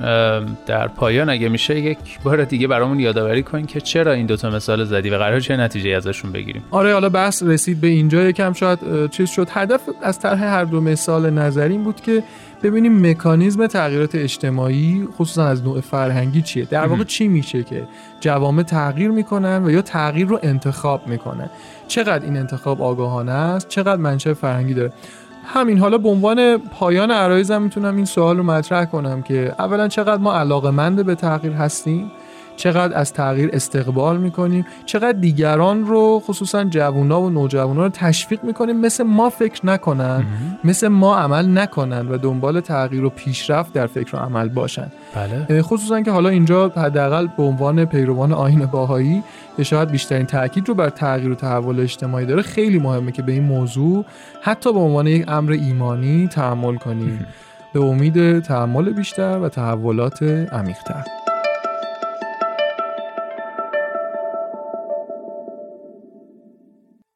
در 0.67 0.89
پایان 0.89 1.31
اگه 1.31 1.49
میشه 1.49 1.81
یک 1.81 1.99
بار 2.25 2.45
دیگه 2.45 2.67
برامون 2.67 3.01
یادآوری 3.01 3.43
کن 3.43 3.67
که 3.67 3.81
چرا 3.81 4.13
این 4.13 4.27
دوتا 4.27 4.51
مثال 4.51 4.85
زدی 4.85 5.11
و 5.11 5.19
قرار 5.19 5.41
چه 5.41 5.57
نتیجه 5.57 5.91
ازشون 5.91 6.33
بگیریم. 6.33 6.63
آره 6.71 6.93
حالا 6.93 7.09
بحث 7.09 7.43
رسید 7.43 7.81
به 7.81 7.87
اینجا. 7.87 8.23
یکم 8.23 8.53
شاید 8.53 9.11
چیز 9.11 9.31
شد. 9.31 9.49
هدف 9.51 9.81
از 10.03 10.19
طرح 10.19 10.45
هر 10.45 10.65
دو 10.65 10.81
مثال 10.81 11.31
نظری 11.31 11.73
این 11.73 11.85
بود 11.85 12.01
که 12.01 12.23
ببینیم 12.63 13.11
مکانیزم 13.11 13.67
تغییرات 13.67 14.15
اجتماعی 14.15 15.09
خصوصا 15.19 15.47
از 15.47 15.65
نوع 15.65 15.81
فرهنگی 15.81 16.43
چیه؟ 16.43 16.65
در 16.65 16.87
واقع 16.87 17.05
چی 17.05 17.29
میشه 17.29 17.63
که 17.63 17.83
جوامع 18.21 18.63
تغییر 18.63 19.11
می‌کنن 19.11 19.65
و 19.65 19.71
یا 19.71 19.83
تغییر 19.83 20.27
رو 20.27 20.39
انتخاب 20.43 21.07
می‌کنن؟ 21.07 21.51
چقدر 21.89 22.25
این 22.25 22.37
انتخاب 22.37 22.83
آگاهانه 22.83 23.33
است؟ 23.33 23.69
چقدر 23.69 23.97
منشأ 23.97 24.35
فرهنگی 24.35 24.75
داره؟ 24.75 24.93
همین 25.45 25.79
حالا 25.79 25.99
به 25.99 26.09
عنوان 26.09 26.59
پایان 26.59 27.11
عرایزم 27.11 27.63
می‌تونم 27.63 27.97
این 27.97 28.05
سوال 28.05 28.37
رو 28.37 28.43
مطرح 28.43 28.85
کنم 28.85 29.23
که 29.23 29.55
اولا 29.59 29.89
چقدر 29.89 30.23
ما 30.23 30.35
علاقمند 30.35 31.07
به 31.07 31.15
تغییر 31.15 31.53
هستیم؟ 31.53 32.11
چقدر 32.57 32.99
از 32.99 33.12
تغییر 33.12 33.51
استقبال 33.53 34.17
می‌کنیم 34.17 34.67
چقدر 34.87 35.12
دیگران 35.12 35.87
رو 35.87 36.23
خصوصا 36.27 36.65
جوونا 36.65 37.21
و 37.21 37.31
نوجوانا 37.31 37.83
رو 37.83 37.88
تشویق 37.88 38.45
می‌کنیم 38.45 38.77
مثل 38.77 39.05
ما 39.05 39.31
فکر 39.31 39.67
نکنن 39.67 40.25
مثل 40.65 40.88
ما 40.88 41.19
عمل 41.19 41.59
نکنن 41.59 42.09
و 42.09 42.17
دنبال 42.17 42.61
تغییر 42.61 43.05
و 43.05 43.11
پیشرفت 43.11 43.73
در 43.73 43.87
فکر 43.87 44.17
و 44.17 44.19
عمل 44.19 44.49
باشن. 44.49 44.93
بله. 45.49 45.62
خصوصا 45.62 46.01
که 46.01 46.11
حالا 46.11 46.29
اینجا 46.29 46.69
حداقل 46.69 47.27
به 47.37 47.43
عنوان 47.43 47.85
پیروان 47.85 48.33
آیین 48.33 48.67
باهایی 48.67 49.23
که 49.57 49.62
شاید 49.62 49.91
بیشترین 49.91 50.27
تاکید 50.27 50.69
رو 50.69 50.75
بر 50.75 50.88
تغییر 50.88 51.31
و 51.31 51.35
تحول 51.35 51.81
اجتماعی 51.81 52.27
داره. 52.27 52.43
خیلی 52.43 52.79
مهمه 52.79 53.12
که 53.12 53.23
به 53.23 53.33
این 53.33 53.45
موضوع 53.45 54.05
حتی 54.43 54.73
به 54.73 54.79
عنوان 54.79 55.07
یک 55.07 55.25
امر 55.29 55.53
ایمانی 55.53 56.29
تحمل 56.29 56.77
کنیم. 56.77 57.27
به 57.75 57.81
امید 57.81 58.41
تحمل 58.41 58.93
بیشتر 58.93 59.38
و 59.38 59.49
تحولات 59.49 60.23
عمیق‌تر. 60.23 61.22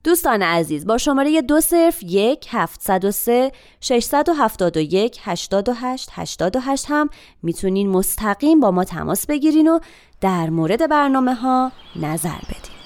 دوستان 0.07 0.42
عزیز 0.42 0.87
با 0.87 0.99
شماره 0.99 1.42
دو 1.42 1.61
صرف 1.61 2.03
یک 2.03 2.47
هفتصد 2.51 3.05
و 3.05 3.11
سه 3.11 3.53
ششصد 3.81 4.29
و 4.29 4.33
هفتاد 4.33 4.77
و 4.77 4.81
یک 4.81 5.21
هشتاد 5.23 5.69
و 5.69 5.73
هشت 5.73 6.09
هشتاد 6.12 6.57
و 6.57 6.61
هشت 6.61 6.87
هم 6.88 7.09
می‌تونین 7.42 7.88
مستقیم 7.88 8.61
با 8.61 8.71
ما 8.71 8.85
تماس 8.85 9.27
بگیرین 9.27 9.69
و 9.69 9.79
در 10.21 10.51
مورد 10.51 10.88
برنامه 10.88 11.35
ها 11.35 11.73
نظر 11.97 12.38
بدین. 12.49 12.77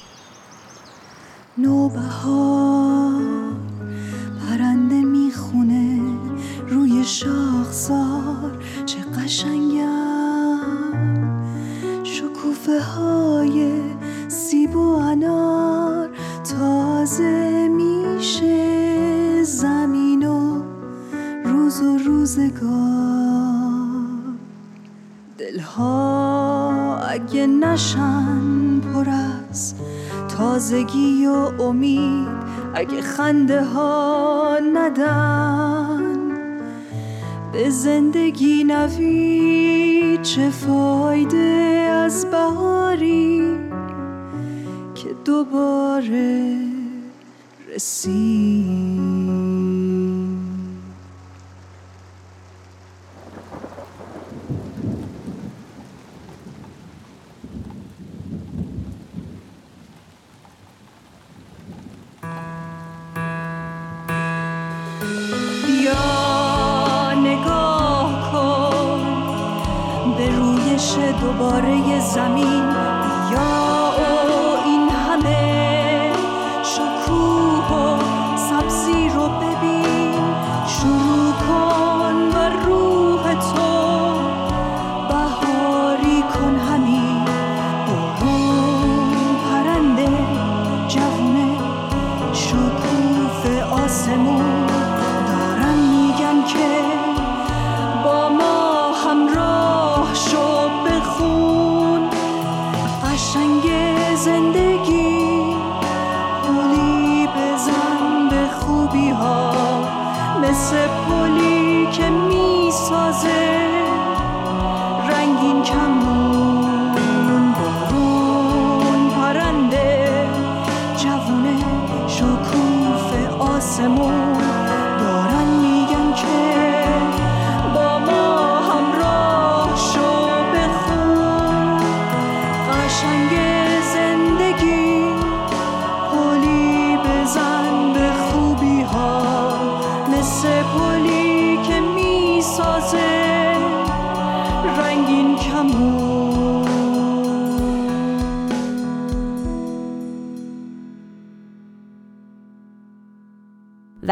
نوبهار 1.59 3.23
پرنده 4.49 4.95
می‌خونه 4.95 6.01
روی 6.69 7.05
شاخسار 7.05 8.65
چه 8.87 8.99
قشنگم. 8.99 10.61
شکوفه 12.05 12.81
های 12.81 13.81
سیب 14.29 14.77
و 14.77 14.97
انار. 14.97 15.80
تازه 16.45 17.69
میشه 17.69 19.43
زمین 19.43 20.29
و 20.29 20.63
روز 21.45 21.83
و 21.83 21.99
روزگار. 21.99 23.21
دلها 25.39 26.99
اگه 26.99 27.47
نشن 27.47 28.81
پر 28.81 29.09
از 29.11 29.75
تازگی 30.29 31.27
و 31.27 31.63
امید 31.63 32.29
اگه 32.75 33.01
خنده 33.01 33.65
ها 33.65 34.59
ندن 34.75 36.01
به 37.53 37.71
زندگی 37.71 38.65
نوید 38.65 40.23
چه 40.23 40.51
فایده 40.51 41.39
از 41.91 42.27
بهاری؟ 42.31 43.70
دوباره 45.25 46.57
رسید 47.69 49.21
دوباره 71.21 72.01
زمین. 72.01 72.90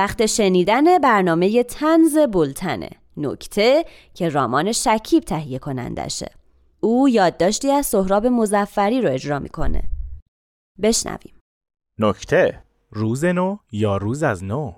وقت 0.08 0.26
شنیدن 0.26 0.98
برنامه 0.98 1.62
تنز 1.62 2.18
بلتنه. 2.18 2.90
نکته 3.16 3.84
که 4.14 4.28
رامان 4.28 4.72
شکیب 4.72 5.22
تهیه 5.22 5.58
کنندشه. 5.58 6.30
او 6.80 7.08
یادداشتی 7.08 7.70
از 7.70 7.86
سهراب 7.86 8.26
مزفری 8.26 9.00
رو 9.00 9.12
اجرا 9.12 9.38
می‌کنه. 9.38 9.82
بشنویم. 10.82 11.34
نکته 11.98 12.62
روز 12.90 13.24
نو 13.24 13.56
یا 13.72 13.96
روز 13.96 14.22
از 14.22 14.44
نو؟ 14.44 14.72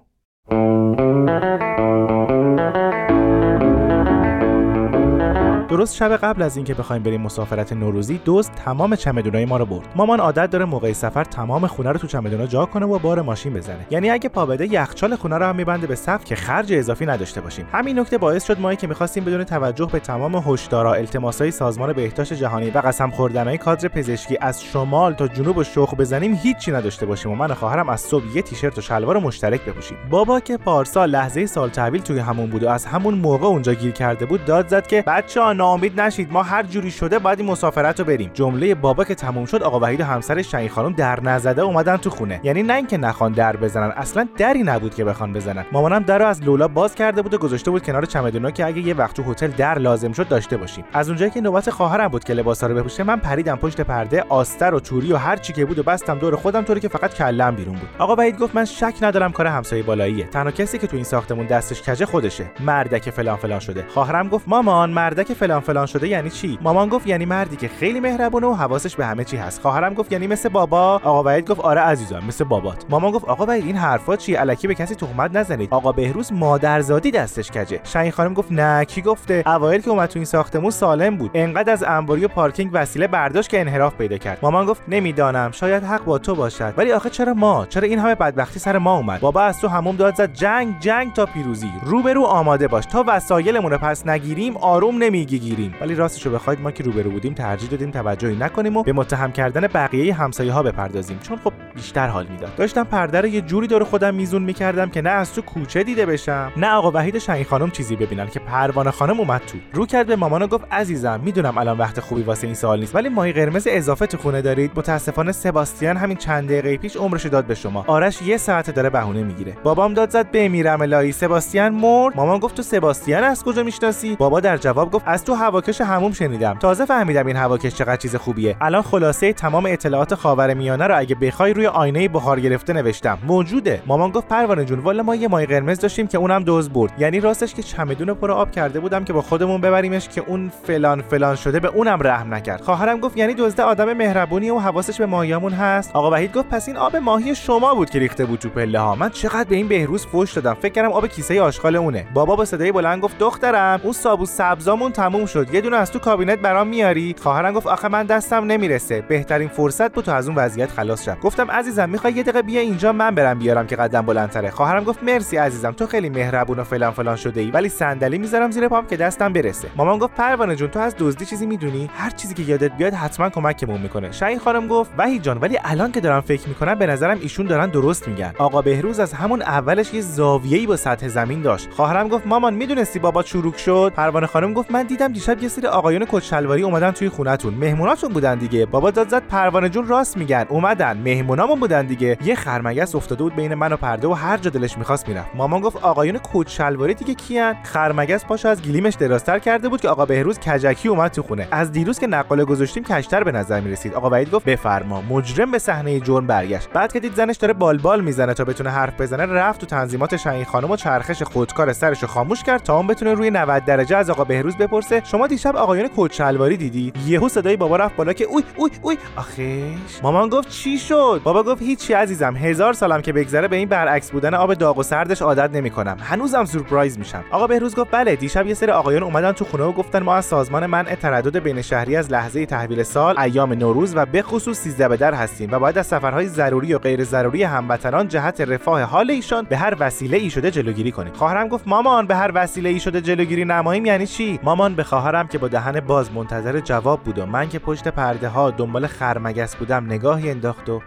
درست 5.81 5.97
شب 5.97 6.17
قبل 6.17 6.43
از 6.43 6.57
اینکه 6.57 6.75
بخوایم 6.75 7.03
بریم 7.03 7.21
مسافرت 7.21 7.73
نوروزی 7.73 8.21
دوست 8.25 8.53
تمام 8.65 8.97
چمدونای 8.97 9.45
ما 9.45 9.57
رو 9.57 9.67
برد. 9.67 9.89
مامان 9.97 10.21
عادت 10.21 10.51
داره 10.51 10.65
موقع 10.65 10.93
سفر 10.93 11.25
تمام 11.25 11.67
خونه 11.67 11.93
رو 11.93 11.99
تو 11.99 12.07
چمدونا 12.07 12.47
جا 12.47 12.65
کنه 12.67 12.87
و 12.87 12.99
بار 12.99 13.23
ماشین 13.23 13.55
بزنه. 13.55 13.87
یعنی 13.91 14.11
اگه 14.11 14.29
پا 14.29 14.47
بده 14.47 14.73
یخچال 14.73 15.17
خونه 15.17 15.39
رو 15.39 15.47
هم 15.47 15.57
میبنده 15.57 15.87
به 15.87 15.95
صف 15.95 16.25
که 16.25 16.37
خرج 16.37 16.73
اضافی 16.73 17.07
نداشته 17.07 17.41
باشیم. 17.41 17.67
همین 17.73 17.99
نکته 17.99 18.19
باعث 18.19 18.45
شد 18.45 18.61
مایی 18.61 18.77
که 18.77 18.87
می‌خواستیم 18.87 19.25
بدون 19.25 19.45
توجه 19.45 19.87
به 19.87 19.99
تمام 19.99 20.35
هشدارا 20.47 20.95
التماسای 20.95 21.51
سازمان 21.51 21.93
بهداشت 21.93 22.33
جهانی 22.33 22.71
و 22.71 22.79
قسم 22.79 23.11
خوردنهای 23.11 23.59
کادر 23.59 23.89
پزشکی 23.89 24.39
از 24.41 24.65
شمال 24.65 25.13
تا 25.13 25.29
جنوب 25.29 25.57
و 25.57 25.65
شخ 25.65 25.95
بزنیم 25.95 26.35
هیچی 26.35 26.73
نداشته 26.73 27.07
باشیم 27.07 27.33
و 27.33 27.35
من 27.35 27.55
خواهرم 27.55 27.89
از 27.89 28.01
صبح 28.01 28.25
یه 28.35 28.43
تیشرت 28.43 28.79
و 28.79 28.81
شلوار 28.81 29.19
مشترک 29.19 29.65
بپوشیم. 29.65 29.99
بابا 30.11 30.41
که 30.41 30.57
پارسال 30.57 31.11
لحظه 31.11 31.47
سال 31.47 31.69
تحویل 31.69 32.03
توی 32.03 32.19
همون 32.19 32.51
بود 32.51 32.63
و 32.63 32.69
از 32.69 32.87
همون 32.87 33.15
موقع 33.15 33.47
اونجا 33.47 33.75
گیر 33.75 33.93
کرده 33.93 34.27
بود 34.27 34.45
داد 34.45 34.69
زد 34.69 34.87
که 34.87 35.05
بچه‌ها 35.07 35.53
ناامید 35.71 36.01
نشید. 36.01 36.33
ما 36.33 36.43
هر 36.43 36.63
جوری 36.63 36.91
شده 36.91 37.19
باید 37.19 37.41
این 37.41 37.51
مسافرت 37.51 38.01
رو 38.01 38.07
بریم. 38.07 38.31
جمله 38.35 38.75
بابا 38.75 39.05
که 39.05 39.15
تموم 39.15 39.45
شد 39.45 39.63
آقا 39.63 39.81
وحید 39.81 40.01
و 40.01 40.05
همسرش 40.05 40.51
شهین 40.51 40.69
خانم 40.69 40.93
در 40.93 41.21
نزده 41.21 41.63
اومدن 41.63 41.97
تو 41.97 42.11
خونه. 42.11 42.41
یعنی 42.43 42.63
نه 42.63 42.75
اینکه 42.75 42.97
نخوان 42.97 43.33
در 43.33 43.57
بزنن 43.57 43.93
اصلا 43.97 44.29
دری 44.37 44.63
نبود 44.63 44.95
که 44.95 45.05
بخوان 45.05 45.33
بزنن. 45.33 45.65
مامانم 45.73 46.03
در 46.03 46.19
رو 46.19 46.27
از 46.27 46.43
لولا 46.43 46.69
باز 46.69 46.95
کرده 46.95 47.23
بود 47.23 47.35
و 47.35 47.39
گذاشته 47.39 47.71
بود 47.71 47.83
کنار 47.83 48.05
چمدونا 48.05 48.51
که 48.51 48.67
اگه 48.67 48.81
یه 48.81 48.95
وقت 48.95 49.17
تو 49.17 49.23
هتل 49.23 49.47
در 49.47 49.79
لازم 49.79 50.13
شد 50.13 50.29
داشته 50.29 50.57
باشیم. 50.57 50.85
از 50.93 51.09
اونجایی 51.09 51.31
که 51.31 51.41
نوبت 51.41 51.71
خواهرم 51.71 52.09
بود 52.09 52.25
که 52.25 52.35
لباسا 52.35 52.67
رو 52.67 52.75
بپوشه 52.75 53.03
من 53.03 53.17
پریدم 53.17 53.57
پشت 53.57 53.81
پرده 53.81 54.25
آستر 54.29 54.75
و 54.75 54.81
توری 54.81 55.13
و 55.13 55.17
هر 55.17 55.37
چی 55.37 55.53
که 55.53 55.65
بود 55.65 55.79
و 55.79 55.83
بستم 55.83 56.19
دور 56.19 56.37
خودم 56.37 56.63
طوری 56.63 56.81
که 56.81 56.89
فقط 56.89 57.15
کلم 57.15 57.57
بیرون 57.57 57.75
بود. 57.75 57.89
آقا 57.99 58.15
وحید 58.17 58.39
گفت 58.39 58.55
من 58.55 58.65
شک 58.65 58.95
ندارم 59.03 59.33
کار 59.33 59.47
همسایه 59.47 59.83
بالاییه. 59.83 60.25
تنها 60.25 60.51
کسی 60.51 60.79
که 60.79 60.87
تو 60.87 60.97
این 60.97 61.05
ساختمون 61.05 61.47
دستش 61.47 61.83
کجه 61.83 62.07
خودشه. 62.07 62.51
مردک 62.61 63.11
فلان 63.11 63.37
فلان 63.37 63.61
شده. 63.61 63.85
خواهرم 63.89 64.29
گفت 64.29 64.49
مامان 64.49 64.91
مردک 64.91 65.33
فلان 65.33 65.60
فلان 65.61 65.87
شده 65.87 66.09
یعنی 66.09 66.31
چی؟ 66.31 66.59
مامان 66.63 66.89
گفت 66.89 67.07
یعنی 67.07 67.25
مردی 67.25 67.57
که 67.57 67.69
خیلی 67.69 68.01
مهربونه 68.01 68.47
و 68.47 68.53
حواسش 68.53 68.97
به 68.97 69.07
همه 69.07 69.25
چی 69.25 69.37
هست. 69.37 69.61
خواهرم 69.61 69.95
گفت 69.95 70.13
یعنی 70.13 70.27
مثل 70.27 70.49
بابا. 70.49 70.95
آقا 70.95 71.23
وحید 71.23 71.51
گفت 71.51 71.61
آره 71.61 71.81
عزیزم 71.81 72.23
مثل 72.29 72.45
بابات. 72.45 72.85
مامان 72.89 73.13
گفت 73.13 73.25
آقا 73.25 73.47
وحید 73.47 73.67
این 73.67 73.77
حرفا 73.77 74.17
چی 74.17 74.37
الکی 74.37 74.69
به 74.69 74.75
کسی 74.75 74.95
تهمت 74.95 75.37
نزنید. 75.37 75.69
آقا 75.73 75.93
بهروز 75.93 76.33
مادرزادی 76.33 77.11
دستش 77.11 77.51
کجه؟ 77.51 77.81
شاهین 77.85 78.13
خانم 78.13 78.35
گفت 78.35 78.53
نه 78.53 78.85
کی 78.85 79.03
گفته؟ 79.03 79.43
اوایل 79.47 79.81
که 79.81 79.91
اومد 79.91 80.09
تو 80.09 80.19
این 80.19 80.25
ساختمون 80.25 80.71
سالم 80.71 81.17
بود. 81.17 81.31
انقدر 81.35 81.73
از 81.73 81.83
انباری 81.83 82.25
و 82.25 82.29
پارکینگ 82.29 82.71
وسیله 82.73 83.07
برداشت 83.07 83.51
که 83.51 83.61
انحراف 83.61 83.95
پیدا 83.95 84.19
کرد. 84.19 84.39
مامان 84.43 84.67
گفت 84.67 84.83
نمی‌دانم 84.89 85.51
شاید 85.51 85.85
حق 85.85 86.05
با 86.05 86.19
تو 86.19 86.35
باشد. 86.35 86.75
ولی 86.77 86.93
آخه 86.93 87.11
چرا 87.11 87.35
ما؟ 87.35 87.67
چرا 87.67 87.83
این 87.89 87.99
همه 87.99 88.15
بدبختی 88.15 88.59
سر 88.59 88.79
ما 88.79 88.97
اومد؟ 88.97 89.21
بابا 89.21 89.43
از 89.43 89.61
تو 89.61 89.69
هموم 89.69 89.97
داد 89.97 90.15
زد 90.15 90.33
جنگ 90.33 90.75
جنگ 90.81 91.13
تا 91.13 91.27
پیروزی. 91.27 91.71
روبرو 91.85 92.25
آماده 92.25 92.69
باش. 92.69 92.87
تا 92.87 93.05
وسایلمون 93.07 93.73
رو 93.73 93.79
پس 93.79 94.07
نگیریم 94.07 94.57
آروم 94.57 95.03
نمی‌گیریم 95.51 95.75
ولی 95.81 95.95
راستشو 95.95 96.31
بخواید 96.31 96.61
ما 96.61 96.71
که 96.71 96.85
روبرو 96.85 97.11
بودیم 97.11 97.35
ترجیح 97.35 97.71
دادیم 97.71 97.91
توجهی 97.91 98.37
نکنیم 98.37 98.77
و 98.77 98.83
به 98.83 98.93
متهم 98.93 99.33
کردن 99.33 99.67
بقیه 99.67 100.15
همسایه 100.15 100.53
ها 100.53 100.63
بپردازیم. 100.63 101.19
چون 101.19 101.39
خب 101.45 101.53
بیشتر 101.75 102.09
حال 102.09 102.27
می‌داد. 102.27 102.55
داشتم 102.57 102.85
پرده 102.85 103.21
رو 103.21 103.27
یه 103.27 103.41
جوری 103.41 103.67
دور 103.67 103.85
خودم 103.85 104.15
میزون 104.15 104.43
می‌کردم 104.43 104.91
که 104.91 105.03
نه 105.03 105.11
از 105.11 105.35
تو 105.35 105.43
کوچه 105.43 105.83
دیده 105.83 106.07
بشم 106.07 106.53
نه 106.57 106.71
آقا 106.71 106.91
وحید 106.91 107.19
شهین 107.19 107.45
خانم 107.45 107.71
چیزی 107.71 107.97
ببینن 107.97 108.27
که 108.27 108.41
پروانه 108.41 108.91
خانم 108.91 109.21
اومد 109.21 109.43
تو. 109.47 109.59
رو 109.73 109.87
کرد 109.87 110.07
به 110.07 110.17
مامان 110.17 110.43
و 110.43 110.47
گفت 110.47 110.65
عزیزم 110.73 111.21
می‌دونم 111.25 111.59
الان 111.59 111.79
وقت 111.79 112.01
خوبی 112.01 112.23
واسه 112.23 112.47
این 112.47 112.55
سوال 112.55 112.81
نیست 112.81 112.95
ولی 112.95 113.09
ماهی 113.09 113.33
قرمز 113.33 113.67
اضافه 113.71 114.07
تو 114.07 114.19
خونه 114.19 114.43
دارید؟ 114.43 114.71
متاسفانه 114.77 115.33
سباستیان 115.33 115.97
همین 115.97 116.17
چند 116.17 116.49
دقیقه 116.49 116.77
پیش 116.77 116.97
عمرش 116.97 117.27
داد 117.27 117.45
به 117.45 117.55
شما. 117.55 117.85
آرش 117.87 118.23
یه 118.23 118.37
ساعت 118.37 118.71
داره 118.71 118.91
بهونه 118.91 119.23
می‌گیره. 119.23 119.57
بابام 119.63 119.95
داد 119.95 120.11
زد 120.11 120.31
بمیرم 120.31 120.81
الهی. 120.81 121.13
سباستیان 121.13 121.75
مرد؟ 121.75 122.17
مامان 122.17 122.39
گفت 122.39 122.55
تو 122.55 122.63
سباستیان 122.63 123.25
از 123.25 123.45
کجا 123.45 123.63
می‌شناسی؟ 123.63 124.17
بابا 124.17 124.41
در 124.41 124.57
جواب 124.57 124.91
گفت 124.91 125.05
از 125.09 125.25
هواکش 125.35 125.81
هموم 125.81 126.13
شنیدم. 126.13 126.55
تازه 126.55 126.85
فهمیدم 126.85 127.27
این 127.27 127.37
هواکش 127.37 127.75
چقدر 127.75 127.97
چیز 127.97 128.17
خوبیه. 128.17 128.57
الان 128.61 128.83
خلاصه 128.83 129.33
تمام 129.33 129.67
اطلاعات 129.67 130.15
خاورمیانه 130.15 130.87
رو 130.87 130.99
اگه 130.99 131.15
بخوای 131.15 131.53
روی 131.53 131.67
آینه 131.67 132.09
بخار 132.09 132.41
گرفته 132.41 132.73
نوشتم. 132.73 133.19
موجوده. 133.27 133.83
مامان 133.87 134.11
گفت 134.11 134.29
پروانه 134.29 134.65
جون 134.65 134.79
والا 134.79 135.03
ما 135.03 135.15
یه 135.15 135.29
ماهی 135.29 135.47
قرمز 135.47 135.79
داشتیم 135.79 136.07
که 136.07 136.19
اونم 136.19 136.43
دوز 136.43 136.71
برد. 136.71 136.93
یعنی 136.99 137.21
راستش 137.21 137.55
که 137.55 137.63
چمدون 137.63 138.15
پر 138.15 138.31
آب 138.31 138.51
کرده 138.51 138.81
بودم 138.81 139.05
که 139.05 139.13
با 139.13 139.23
خودمون 139.23 139.61
ببریمش 139.61 140.09
که 140.09 140.23
اون 140.27 140.53
فلان 140.63 141.03
فلان 141.03 141.37
شده 141.37 141.61
به 141.61 141.69
اونم 141.69 141.99
رحم 142.03 142.35
نکرد. 142.35 142.61
خواهرم 142.61 143.01
گفت 143.01 143.17
یعنی 143.17 143.35
دزده 143.35 143.63
آدم 143.63 143.93
مهربونی 143.93 144.51
و 144.51 144.59
حواسش 144.59 144.99
به 144.99 145.07
ماهیامون 145.07 145.53
هست. 145.53 145.91
آقا 145.95 146.11
وحید 146.11 146.33
گفت 146.33 146.49
پس 146.49 146.69
این 146.69 146.77
آب 146.77 146.97
ماهی 146.97 147.35
شما 147.35 147.75
بود 147.75 147.91
که 147.91 147.99
ریخته 147.99 148.25
بود 148.25 148.39
تو 148.39 148.49
پله 148.49 148.79
ها. 148.81 148.95
من 148.95 149.09
چقدر 149.09 149.49
به 149.49 149.57
این 149.57 149.69
بهروز 149.69 150.07
فوش 150.07 150.33
دادم. 150.33 150.55
فکر 150.55 150.73
کردم 150.73 150.93
آب 150.93 151.07
کیسه 151.07 151.43
آشغال 151.43 151.77
اونه. 151.77 152.07
بابا 152.15 152.37
با 152.37 152.45
صدای 152.45 152.73
بلند 152.73 153.01
گفت 153.01 153.19
دخترم 153.19 153.81
اون 153.83 153.93
سابو 153.93 154.27
سبزامون 154.27 154.93
تموم 154.93 155.20
شد. 155.27 155.55
یه 155.55 155.61
دونه 155.61 155.77
از 155.77 155.93
تو 155.93 155.99
کابینت 155.99 156.39
برام 156.39 156.69
میاری؟ 156.69 157.15
خواهرم 157.23 157.53
گفت 157.53 157.67
آخه 157.67 157.89
من 157.89 158.07
دستم 158.07 158.45
نمی‌رسه. 158.45 159.01
بهترین 159.01 159.49
فرصت 159.49 159.93
بود 159.93 160.05
تو 160.05 160.13
از 160.13 160.29
اون 160.29 160.37
وضعیت 160.37 160.71
خلاص 160.71 161.05
شم. 161.05 161.17
گفتم 161.23 161.51
عزیزم 161.51 161.89
می‌خوای 161.89 162.13
یه 162.13 162.23
دقیقه 162.23 162.43
بیا 162.43 162.61
اینجا 162.61 162.93
من 162.93 163.15
برم 163.15 163.39
بیارم 163.39 163.67
که 163.67 163.77
قدم 163.77 164.03
بلندتره. 164.03 164.51
خواهرم 164.51 164.85
گفت 164.85 165.03
مرسی 165.03 165.37
عزیزم 165.37 165.71
تو 165.71 165.87
خیلی 165.87 166.11
مهربون 166.11 166.59
و 166.59 166.65
فلان 166.65 166.91
فلان 166.91 167.17
شده 167.17 167.41
ای 167.41 167.51
ولی 167.51 167.69
صندلی 167.69 168.19
می‌ذارم 168.19 168.51
زیر 168.51 168.69
پام 168.69 168.87
که 168.87 168.97
دستم 168.97 169.33
برسه. 169.33 169.69
مامان 169.77 169.99
گفت 169.99 170.15
پروانه 170.15 170.57
جون 170.57 170.69
تو 170.69 170.79
از 170.79 170.95
دزدی 170.99 171.27
چیزی 171.27 171.47
می‌دونی؟ 171.47 171.91
هر 171.95 172.11
چیزی 172.11 172.35
که 172.35 172.43
یادت 172.43 172.73
بیاد 172.73 172.95
حتما 172.95 173.31
کمکمون 173.31 173.81
می‌کنه. 173.81 174.13
شاهین 174.13 174.39
خانم 174.39 174.69
گفت 174.69 174.91
وحید 174.99 175.23
جان 175.23 175.39
ولی 175.39 175.59
الان 175.65 175.93
که 175.93 176.01
دارم 176.01 176.21
فکر 176.21 176.49
می‌کنم 176.49 176.75
به 176.75 176.87
نظرم 176.87 177.19
ایشون 177.23 177.47
دارن 177.47 177.67
درست 177.67 178.09
میگن. 178.09 178.33
آقا 178.39 178.63
بهروز 178.63 179.01
از 179.01 179.13
همون 179.13 179.43
اولش 179.43 179.95
یه 179.95 180.01
زاویه‌ای 180.01 180.67
با 180.67 180.77
سطح 180.77 181.09
زمین 181.09 181.43
داشت. 181.43 181.71
خواهرم 181.71 182.09
گفت 182.09 182.27
مامان 182.27 182.55
می‌دونستی 182.55 182.99
بابا 182.99 183.23
چروک 183.23 183.59
شد؟ 183.59 183.93
پروانه 183.97 184.27
خانم 184.27 184.53
گفت 184.53 184.71
من 184.71 184.83
دیدم 184.83 185.10
دیشب 185.13 185.43
یه 185.43 185.49
سری 185.49 185.67
آقایون 185.67 186.07
کچلواری 186.11 186.63
اومدن 186.63 186.91
توی 186.91 187.09
خونتون. 187.09 187.55
مهموناتون 187.55 188.13
بودن 188.13 188.39
دیگه. 188.39 188.67
بابا 188.67 188.91
داد 188.91 189.09
زد 189.09 189.23
پروانه 189.27 189.69
جون 189.69 189.89
راست 189.89 190.17
میگن. 190.17 190.47
اومدن. 190.49 190.97
مهمونامون 190.97 191.61
بودن 191.61 191.87
دیگه. 191.87 192.19
یه 192.25 192.35
خرمگس 192.35 192.95
افتاده 192.95 193.23
بود 193.23 193.37
بین 193.37 193.55
من 193.55 193.73
و 193.73 193.77
پرده 193.77 194.09
و 194.09 194.13
هر 194.13 194.37
جا 194.37 194.51
دلش 194.51 194.79
می‌خواست 194.79 195.09
می‌رفت. 195.09 195.29
مامان 195.35 195.61
گفت 195.61 195.77
آقایون 195.77 196.21
کچلواری 196.33 196.95
دیگه 196.95 197.15
کیان؟ 197.15 197.55
خرمگس 197.63 198.25
پاشو 198.25 198.49
از 198.49 198.63
گلیمش 198.63 198.95
درازتر 198.95 199.39
کرده 199.39 199.69
بود 199.69 199.81
که 199.81 199.89
آقا 199.89 200.07
بهروز 200.07 200.39
کجکی 200.39 200.89
اومد 200.89 201.11
تو 201.11 201.23
خونه. 201.23 201.49
از 201.51 201.73
دیروز 201.73 201.99
که 201.99 202.07
نقاله 202.07 202.45
گذاشتیم 202.45 202.85
کشتر 202.85 203.25
به 203.25 203.33
نظر 203.33 203.61
می‌رسید. 203.61 203.95
آقا 203.95 204.11
وحید 204.11 204.31
گفت 204.31 204.45
بفرما. 204.45 205.03
مجرم 205.11 205.51
به 205.51 205.59
صحنه 205.59 206.01
جرم 206.01 206.27
برگشت. 206.27 206.69
بعد 206.73 206.93
که 206.93 207.01
دید 207.01 207.15
زنش 207.15 207.37
داره 207.37 207.53
بالبال 207.53 208.01
می‌زنه 208.01 208.35
تا 208.35 208.45
بتونه 208.45 208.71
حرف 208.71 209.01
بزنه 209.01 209.27
رفت 209.27 209.61
تو 209.61 209.67
تنظیمات 209.67 210.17
شاهین 210.17 210.45
خانم 210.45 210.71
و 210.71 210.77
چرخش 210.77 211.23
خودکار 211.23 211.73
سرشو 211.73 212.07
خاموش 212.07 212.43
کرد 212.43 212.63
تا 212.63 212.77
اون 212.77 212.87
بتونه 212.87 213.15
روی 213.15 213.31
90 213.31 213.65
درجه 213.65 213.97
از 213.97 214.11
آقا 214.11 214.25
بهروز 214.25 214.57
بپرسه 214.57 215.00
شما 215.05 215.27
دیشب 215.27 215.57
آقایان 215.57 215.91
کچلواری 215.97 216.57
دیدی؟ 216.57 216.93
یهو 217.07 217.29
صدای 217.29 217.57
بابا 217.57 217.77
رفت 217.77 217.97
بالا 217.97 218.13
که 218.13 218.25
اوی 218.25 218.43
اوی 218.57 218.71
اوی. 218.83 218.99
آخش 219.17 220.03
مامان 220.03 220.29
گفت 220.29 220.49
چی 220.49 220.79
شد؟ 220.79 221.21
بابا 221.25 221.43
گفت 221.43 221.63
هیچی 221.63 221.93
عزیزم. 221.93 222.37
هزار 222.37 222.73
سالم 222.73 223.03
که 223.03 223.13
بگذره 223.13 223.49
به 223.49 223.57
این 223.57 223.69
برعکس 223.69 224.11
بودن 224.11 224.35
آب 224.35 224.55
داغ 224.55 224.79
و 224.79 224.83
سردش 224.83 225.23
عادت 225.23 225.51
نمی‌کنم. 225.51 225.97
هنوزم 226.01 226.45
سورپرایز 226.45 226.99
میشم. 226.99 227.25
آقا 227.31 227.47
بهروز 227.47 227.75
گفت 227.75 227.91
بله 227.91 228.17
دیشب 228.17 228.47
یه 228.47 228.55
سری 228.55 228.71
آقایان 228.71 229.03
اومدن 229.03 229.33
تو 229.33 229.45
خونه 229.45 229.65
و 229.65 229.73
گفتن 229.73 230.03
ما 230.03 230.15
از 230.15 230.25
سازمان 230.25 230.67
منع 230.67 230.95
تردد 230.95 231.39
بین 231.39 231.63
شهری 231.63 231.97
از 231.97 232.13
لحظه 232.13 232.47
تحویل 232.47 232.83
سال 232.83 233.19
ایام 233.19 233.53
نوروز 233.53 233.97
و 233.97 234.07
به 234.07 234.23
خصوص 234.23 234.59
13 234.59 234.89
به 234.89 234.97
در 234.97 235.15
هستیم 235.15 235.49
و 235.53 235.59
باید 235.59 235.79
از 235.79 235.87
سفرهای 235.87 236.27
ضروری 236.27 236.75
و 236.75 236.79
غیر 236.79 237.05
ضروری 237.05 237.43
هموطنان 237.43 238.09
جهت 238.09 238.41
رفاه 238.41 238.83
حال 238.83 239.11
ایشان 239.11 239.45
به 239.45 239.57
هر 239.57 239.77
وسیله 239.81 240.17
ای 240.17 240.31
شده 240.31 240.51
جلوگیری 240.51 240.93
کنیم. 240.93 241.13
خواهرم 241.13 241.49
گفت 241.49 241.69
مامان 241.69 242.07
به 242.07 242.17
هر 242.17 242.31
وسیله 242.35 242.69
ای 242.69 242.81
شده 242.81 243.01
جلوگیری 243.01 243.45
نماییم 243.45 243.87
یعنی 243.87 244.07
چی؟ 244.07 244.41
مامان 244.43 244.75
به 244.75 244.85
خواهرم 244.91 245.27
که 245.27 245.39
با 245.39 245.49
دهن 245.49 245.81
باز 245.81 246.13
منتظر 246.13 246.61
جواب 246.61 247.01
بود 247.03 247.19
و 247.19 247.27
من 247.27 247.49
که 247.49 247.59
پشت 247.59 247.89
پرده 247.89 248.29
ها 248.29 248.51
دنبال 248.51 248.87
خرمگس 248.87 249.57
بودم 249.57 249.85
نگاهی 249.85 250.31
انداخت 250.31 250.69
و 250.69 250.81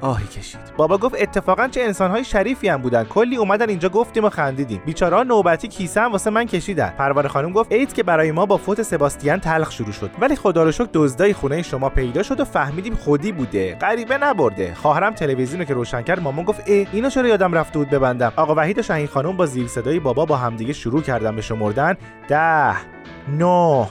آهی 0.00 0.26
کشید. 0.26 0.60
بابا 0.76 0.98
گفت 0.98 1.14
اتفاقا 1.18 1.68
چه 1.68 1.82
انسانهای 1.82 2.24
شریفی 2.24 2.68
هم 2.68 2.82
بودن. 2.82 3.04
کلی 3.04 3.36
اومدن 3.36 3.68
اینجا 3.68 3.88
گفتیم 3.88 4.24
و 4.24 4.28
خندیدیم. 4.28 4.82
بیچاره‌ها 4.86 5.22
نوبتی 5.22 5.68
کیسه 5.68 6.00
هم 6.00 6.12
واسه 6.12 6.30
من 6.30 6.44
کشیدن. 6.44 6.90
پروانه 6.98 7.28
خانم 7.28 7.52
گفت 7.52 7.72
عید 7.72 7.92
که 7.92 8.02
برای 8.02 8.32
ما 8.32 8.46
با 8.46 8.56
فوت 8.56 8.82
سباستیان 8.82 9.40
تلخ 9.40 9.70
شروع 9.70 9.92
شد. 9.92 10.10
ولی 10.20 10.36
خدا 10.36 10.62
رو 10.62 10.72
شکر 10.72 10.88
دزدای 10.94 11.32
خونه 11.32 11.62
شما 11.62 11.88
پیدا 11.88 12.22
شد 12.22 12.40
و 12.40 12.44
فهمیدیم 12.44 12.94
خودی 12.94 13.32
بوده. 13.32 13.74
غریبه 13.74 14.18
نبرده. 14.18 14.74
خواهرم 14.74 15.14
تلویزیون 15.14 15.60
رو 15.60 15.66
که 15.66 15.74
روشن 15.74 16.02
کرد 16.02 16.20
مامان 16.20 16.44
گفت 16.44 16.68
ای 16.68 16.86
اینو 16.92 17.10
چرا 17.10 17.28
یادم 17.28 17.52
رفته 17.52 17.78
بود 17.78 17.90
ببندم؟ 17.90 18.32
آقا 18.36 18.54
وحید 18.54 18.78
و 18.78 18.82
شاهین 18.82 19.06
خانم 19.06 19.36
با 19.36 19.46
زیر 19.46 19.66
صدای 19.66 20.00
بابا 20.00 20.24
با 20.24 20.36
همدیگه 20.36 20.72
شروع 20.72 21.02
کردن 21.02 21.36
به 21.36 21.42
شمردن. 21.42 21.96
ده. 22.28 22.93
نه 23.28 23.88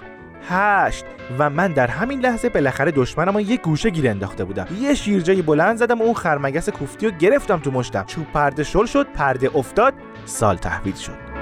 هشت. 0.49 1.05
و 1.39 1.49
من 1.49 1.71
در 1.71 1.87
همین 1.87 2.19
لحظه 2.19 2.49
بالاخره 2.49 2.91
دشمنم 2.91 3.39
یه 3.39 3.57
گوشه 3.57 3.89
گیر 3.89 4.09
انداخته 4.09 4.43
بودم. 4.45 4.67
یه 4.79 4.93
شیرجه 4.93 5.41
بلند 5.41 5.77
زدم 5.77 6.01
و 6.01 6.03
اون 6.03 6.13
خرمگس 6.13 6.69
کوفتی 6.69 7.05
رو 7.05 7.11
گرفتم 7.11 7.59
تو 7.59 7.71
مشتم. 7.71 8.03
چوب 8.07 8.25
پرده 8.33 8.63
شل 8.63 8.85
شد 8.85 9.07
پرده 9.13 9.51
افتاد 9.55 9.93
سال 10.25 10.55
تحویل 10.55 10.95
شد. 10.95 11.33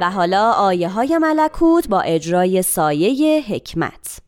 و 0.00 0.10
حالا 0.10 0.50
آیه 0.50 0.88
های 0.88 1.18
ملکوت 1.18 1.88
با 1.88 2.00
اجرای 2.00 2.62
سایه 2.62 3.42
حکمت. 3.48 4.18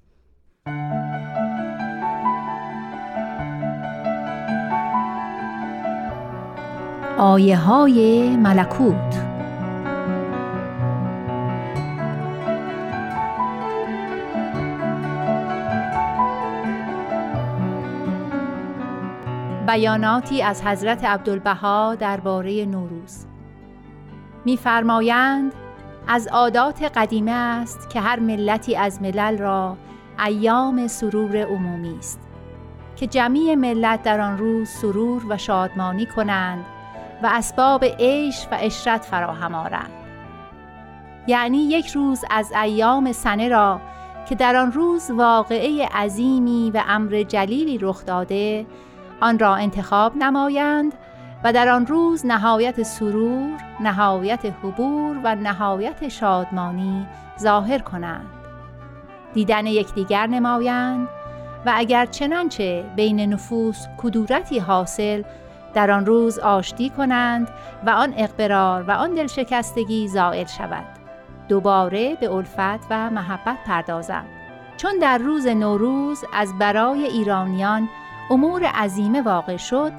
آیه 7.18 7.56
های 7.58 8.36
ملکوت. 8.36 9.14
بیاناتی 19.66 20.42
از 20.42 20.62
حضرت 20.62 21.04
عبدالبها 21.04 21.94
درباره 21.94 22.66
نوروز. 22.66 23.26
می‌فرمایند 24.44 25.52
از 26.08 26.28
عادات 26.28 26.82
قدیمه 26.82 27.32
است 27.32 27.90
که 27.90 28.00
هر 28.00 28.20
ملتی 28.20 28.76
از 28.76 29.02
ملل 29.02 29.38
را 29.38 29.76
ایام 30.26 30.86
سرور 30.86 31.36
عمومی 31.36 31.98
است 31.98 32.20
که 32.96 33.06
جمیع 33.06 33.54
ملت 33.54 34.02
در 34.02 34.20
آن 34.20 34.38
روز 34.38 34.68
سرور 34.68 35.22
و 35.28 35.36
شادمانی 35.36 36.06
کنند 36.06 36.64
و 37.22 37.30
اسباب 37.32 37.84
عیش 37.84 38.46
و 38.52 38.56
اشرت 38.60 39.04
فراهم 39.04 39.54
آرند. 39.54 39.90
یعنی 41.26 41.58
یک 41.58 41.88
روز 41.88 42.24
از 42.30 42.52
ایام 42.52 43.12
سنه 43.12 43.48
را 43.48 43.80
که 44.28 44.34
در 44.34 44.56
آن 44.56 44.72
روز 44.72 45.10
واقعه 45.10 45.86
عظیمی 45.86 46.70
و 46.74 46.82
امر 46.88 47.22
جلیلی 47.22 47.78
رخ 47.78 48.06
داده 48.06 48.66
آن 49.20 49.38
را 49.38 49.54
انتخاب 49.54 50.16
نمایند 50.16 50.94
و 51.44 51.52
در 51.52 51.68
آن 51.68 51.86
روز 51.86 52.26
نهایت 52.26 52.82
سرور، 52.82 53.58
نهایت 53.80 54.44
حبور 54.62 55.20
و 55.24 55.34
نهایت 55.34 56.08
شادمانی 56.08 57.06
ظاهر 57.40 57.78
کنند. 57.78 58.26
دیدن 59.34 59.66
یکدیگر 59.66 60.26
نمایند 60.26 61.08
و 61.66 61.72
اگر 61.74 62.06
چنانچه 62.06 62.84
بین 62.96 63.20
نفوس 63.20 63.86
کدورتی 63.98 64.58
حاصل 64.58 65.22
در 65.74 65.90
آن 65.90 66.06
روز 66.06 66.38
آشتی 66.38 66.90
کنند 66.90 67.48
و 67.86 67.90
آن 67.90 68.14
اقبرار 68.16 68.82
و 68.82 68.90
آن 68.90 69.14
دلشکستگی 69.14 70.08
زائل 70.08 70.46
شود. 70.46 70.84
دوباره 71.48 72.14
به 72.14 72.32
الفت 72.32 72.86
و 72.90 73.10
محبت 73.10 73.58
پردازند 73.66 74.28
چون 74.76 74.98
در 74.98 75.18
روز 75.18 75.46
نوروز 75.46 76.24
از 76.32 76.58
برای 76.58 77.04
ایرانیان 77.04 77.88
امور 78.30 78.64
عظیمه 78.64 79.22
واقع 79.22 79.56
شد 79.56 79.92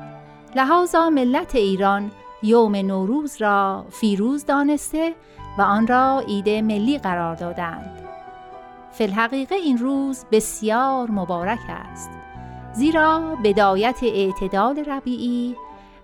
لحاظا 0.55 1.09
ملت 1.09 1.55
ایران 1.55 2.11
یوم 2.43 2.75
نوروز 2.75 3.41
را 3.41 3.85
فیروز 3.89 4.45
دانسته 4.45 5.13
و 5.57 5.61
آن 5.61 5.87
را 5.87 6.23
عید 6.27 6.49
ملی 6.49 6.97
قرار 6.97 7.35
دادند. 7.35 7.99
فی 8.91 9.03
الحقیقه 9.03 9.55
این 9.55 9.77
روز 9.77 10.25
بسیار 10.31 11.11
مبارک 11.11 11.59
است. 11.69 12.18
زیرا 12.73 13.35
بدایت 13.43 13.99
اعتدال 14.03 14.79
ربیعی 14.79 15.55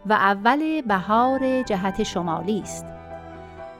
و 0.06 0.14
اول 0.14 0.82
بهار 0.82 1.62
جهت 1.62 2.04
شمالی 2.04 2.60
است. 2.60 2.86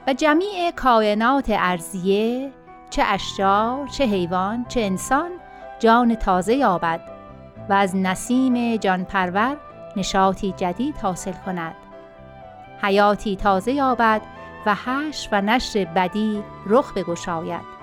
و 0.06 0.12
جمیع 0.12 0.70
کائنات 0.70 1.46
ارزیه 1.48 2.52
چه 2.90 3.02
اشجار 3.06 3.88
چه 3.88 4.04
حیوان 4.04 4.64
چه 4.68 4.80
انسان 4.80 5.30
جان 5.78 6.14
تازه 6.14 6.54
یابد 6.54 7.00
و 7.68 7.72
از 7.72 7.96
نسیم 7.96 8.76
جان 8.76 9.04
پرور 9.04 9.56
نشاطی 9.96 10.54
جدید 10.56 10.96
حاصل 10.96 11.32
کند. 11.32 11.74
حیاتی 12.82 13.36
تازه 13.36 13.72
یابد 13.72 14.22
و 14.66 14.74
حش 14.74 15.28
و 15.32 15.40
نشر 15.40 15.84
بدی 15.84 16.42
رخ 16.66 16.92
بگشاید. 16.92 17.76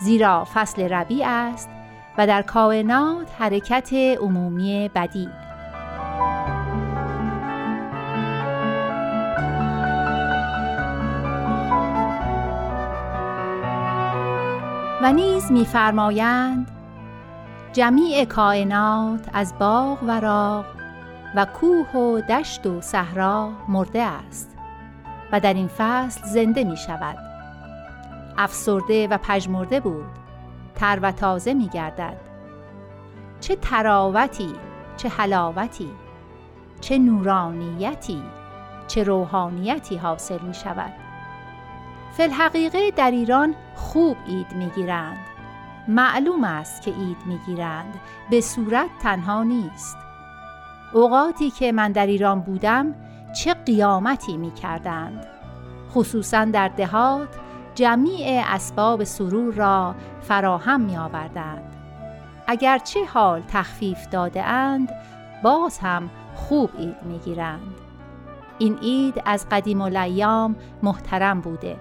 زیرا 0.00 0.46
فصل 0.54 0.82
ربیع 0.82 1.28
است 1.28 1.70
و 2.18 2.26
در 2.26 2.42
کائنات 2.42 3.30
حرکت 3.38 3.92
عمومی 3.92 4.90
بدی 4.94 5.28
و 15.02 15.12
نیز 15.12 15.52
می‌فرمایند 15.52 16.70
جمیع 17.72 18.24
کائنات 18.24 19.28
از 19.32 19.54
باغ 19.58 19.98
و 20.02 20.20
راغ 20.20 20.64
و 21.36 21.44
کوه 21.44 21.92
و 21.92 22.20
دشت 22.20 22.66
و 22.66 22.80
صحرا 22.80 23.50
مرده 23.68 24.02
است 24.02 24.56
و 25.32 25.40
در 25.40 25.54
این 25.54 25.68
فصل 25.68 26.26
زنده 26.26 26.64
می 26.64 26.76
شود 26.76 27.16
افسرده 28.38 29.08
و 29.08 29.18
پژمرده 29.18 29.80
بود. 29.80 30.17
تر 30.78 30.98
و 31.02 31.12
تازه 31.12 31.54
می 31.54 31.68
گردد 31.68 32.16
چه 33.40 33.56
تراوتی 33.56 34.52
چه 34.96 35.08
حلاوتی 35.08 35.90
چه 36.80 36.98
نورانیتی 36.98 38.22
چه 38.86 39.02
روحانیتی 39.02 39.96
حاصل 39.96 40.38
می 40.38 40.54
شود 40.54 40.92
فی 42.12 42.22
الحقیقه 42.22 42.90
در 42.90 43.10
ایران 43.10 43.54
خوب 43.74 44.16
عید 44.26 44.52
می 44.52 44.70
گیرند 44.70 45.18
معلوم 45.88 46.44
است 46.44 46.82
که 46.82 46.90
عید 46.90 47.16
می 47.26 47.38
گیرند 47.46 48.00
به 48.30 48.40
صورت 48.40 48.90
تنها 49.02 49.42
نیست. 49.42 49.96
اوقاتی 50.92 51.50
که 51.50 51.72
من 51.72 51.92
در 51.92 52.06
ایران 52.06 52.40
بودم 52.40 52.94
چه 53.32 53.54
قیامتی 53.54 54.36
می 54.36 54.50
کردند 54.50 55.26
خصوصا 55.90 56.44
در 56.44 56.68
دهات 56.68 57.28
جمیع 57.78 58.42
اسباب 58.46 59.04
سرور 59.04 59.54
را 59.54 59.94
فراهم 60.20 60.80
می 60.80 60.96
آوردند 60.96 61.76
اگرچه 62.46 63.04
حال 63.04 63.42
تخفیف 63.48 64.08
داده 64.08 64.44
اند 64.44 64.88
باز 65.42 65.78
هم 65.78 66.10
خوب 66.34 66.70
عید 66.78 66.96
می 67.02 67.18
گیرند 67.18 67.74
این 68.58 68.78
عید 68.78 69.22
از 69.24 69.46
قدیم 69.50 69.80
الایام 69.80 70.56
محترم 70.82 71.40
بوده. 71.40 71.76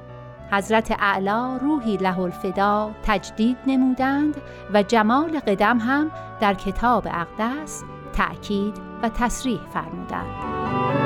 حضرت 0.52 0.96
اعلی 1.00 1.60
روحی 1.60 1.98
له 1.98 2.20
الفدا 2.20 2.92
تجدید 3.04 3.58
نمودند 3.68 4.36
و 4.74 4.84
جمال 4.84 5.40
قدم 5.40 5.78
هم 5.80 6.12
در 6.40 6.54
کتاب 6.54 7.08
اقدس 7.08 7.84
تأکید 8.14 8.74
و 9.04 9.10
تصریح 9.10 9.60
فرمودند. 9.74 10.97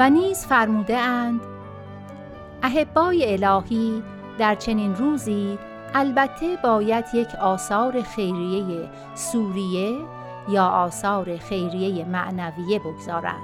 و 0.00 0.10
نیز 0.10 0.46
فرموده 0.46 0.96
اند 0.96 1.40
احبای 2.62 3.32
الهی 3.32 4.02
در 4.38 4.54
چنین 4.54 4.94
روزی 4.94 5.58
البته 5.94 6.56
باید 6.64 7.04
یک 7.14 7.34
آثار 7.34 8.02
خیریه 8.02 8.88
سوریه 9.14 9.98
یا 10.48 10.66
آثار 10.66 11.36
خیریه 11.36 12.04
معنویه 12.04 12.78
بگذارند 12.78 13.42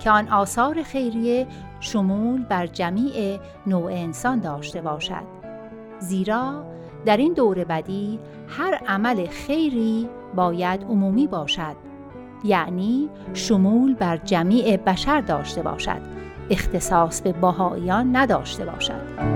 که 0.00 0.10
آن 0.10 0.28
آثار 0.28 0.82
خیریه 0.82 1.46
شمول 1.80 2.44
بر 2.44 2.66
جمیع 2.66 3.40
نوع 3.66 3.92
انسان 3.92 4.40
داشته 4.40 4.80
باشد 4.80 5.24
زیرا 5.98 6.64
در 7.04 7.16
این 7.16 7.32
دور 7.32 7.64
بدی 7.64 8.18
هر 8.48 8.74
عمل 8.88 9.26
خیری 9.26 10.08
باید 10.34 10.82
عمومی 10.82 11.26
باشد 11.26 11.91
یعنی 12.44 13.08
شمول 13.34 13.94
بر 13.94 14.16
جمیع 14.16 14.76
بشر 14.76 15.20
داشته 15.20 15.62
باشد. 15.62 16.00
اختصاص 16.50 17.20
به 17.20 17.32
باهایان 17.32 18.16
نداشته 18.16 18.64
باشد. 18.64 19.32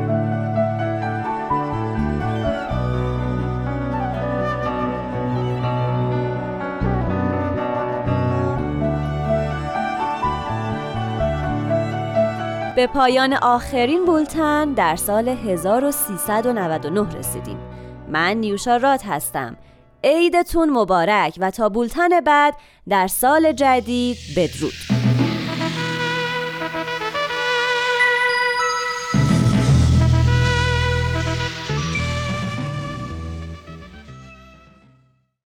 به 12.76 12.86
پایان 12.86 13.32
آخرین 13.32 14.04
بولتن 14.04 14.72
در 14.72 14.96
سال 14.96 15.28
1399 15.28 17.18
رسیدیم. 17.18 17.58
من 18.08 18.36
نیوشا 18.36 18.76
رات 18.76 19.06
هستم. 19.06 19.56
عیدتون 20.06 20.70
مبارک 20.70 21.36
و 21.38 21.50
تا 21.50 21.68
بولتن 21.68 22.20
بعد 22.20 22.54
در 22.88 23.06
سال 23.06 23.52
جدید 23.52 24.16
بدرود. 24.36 24.95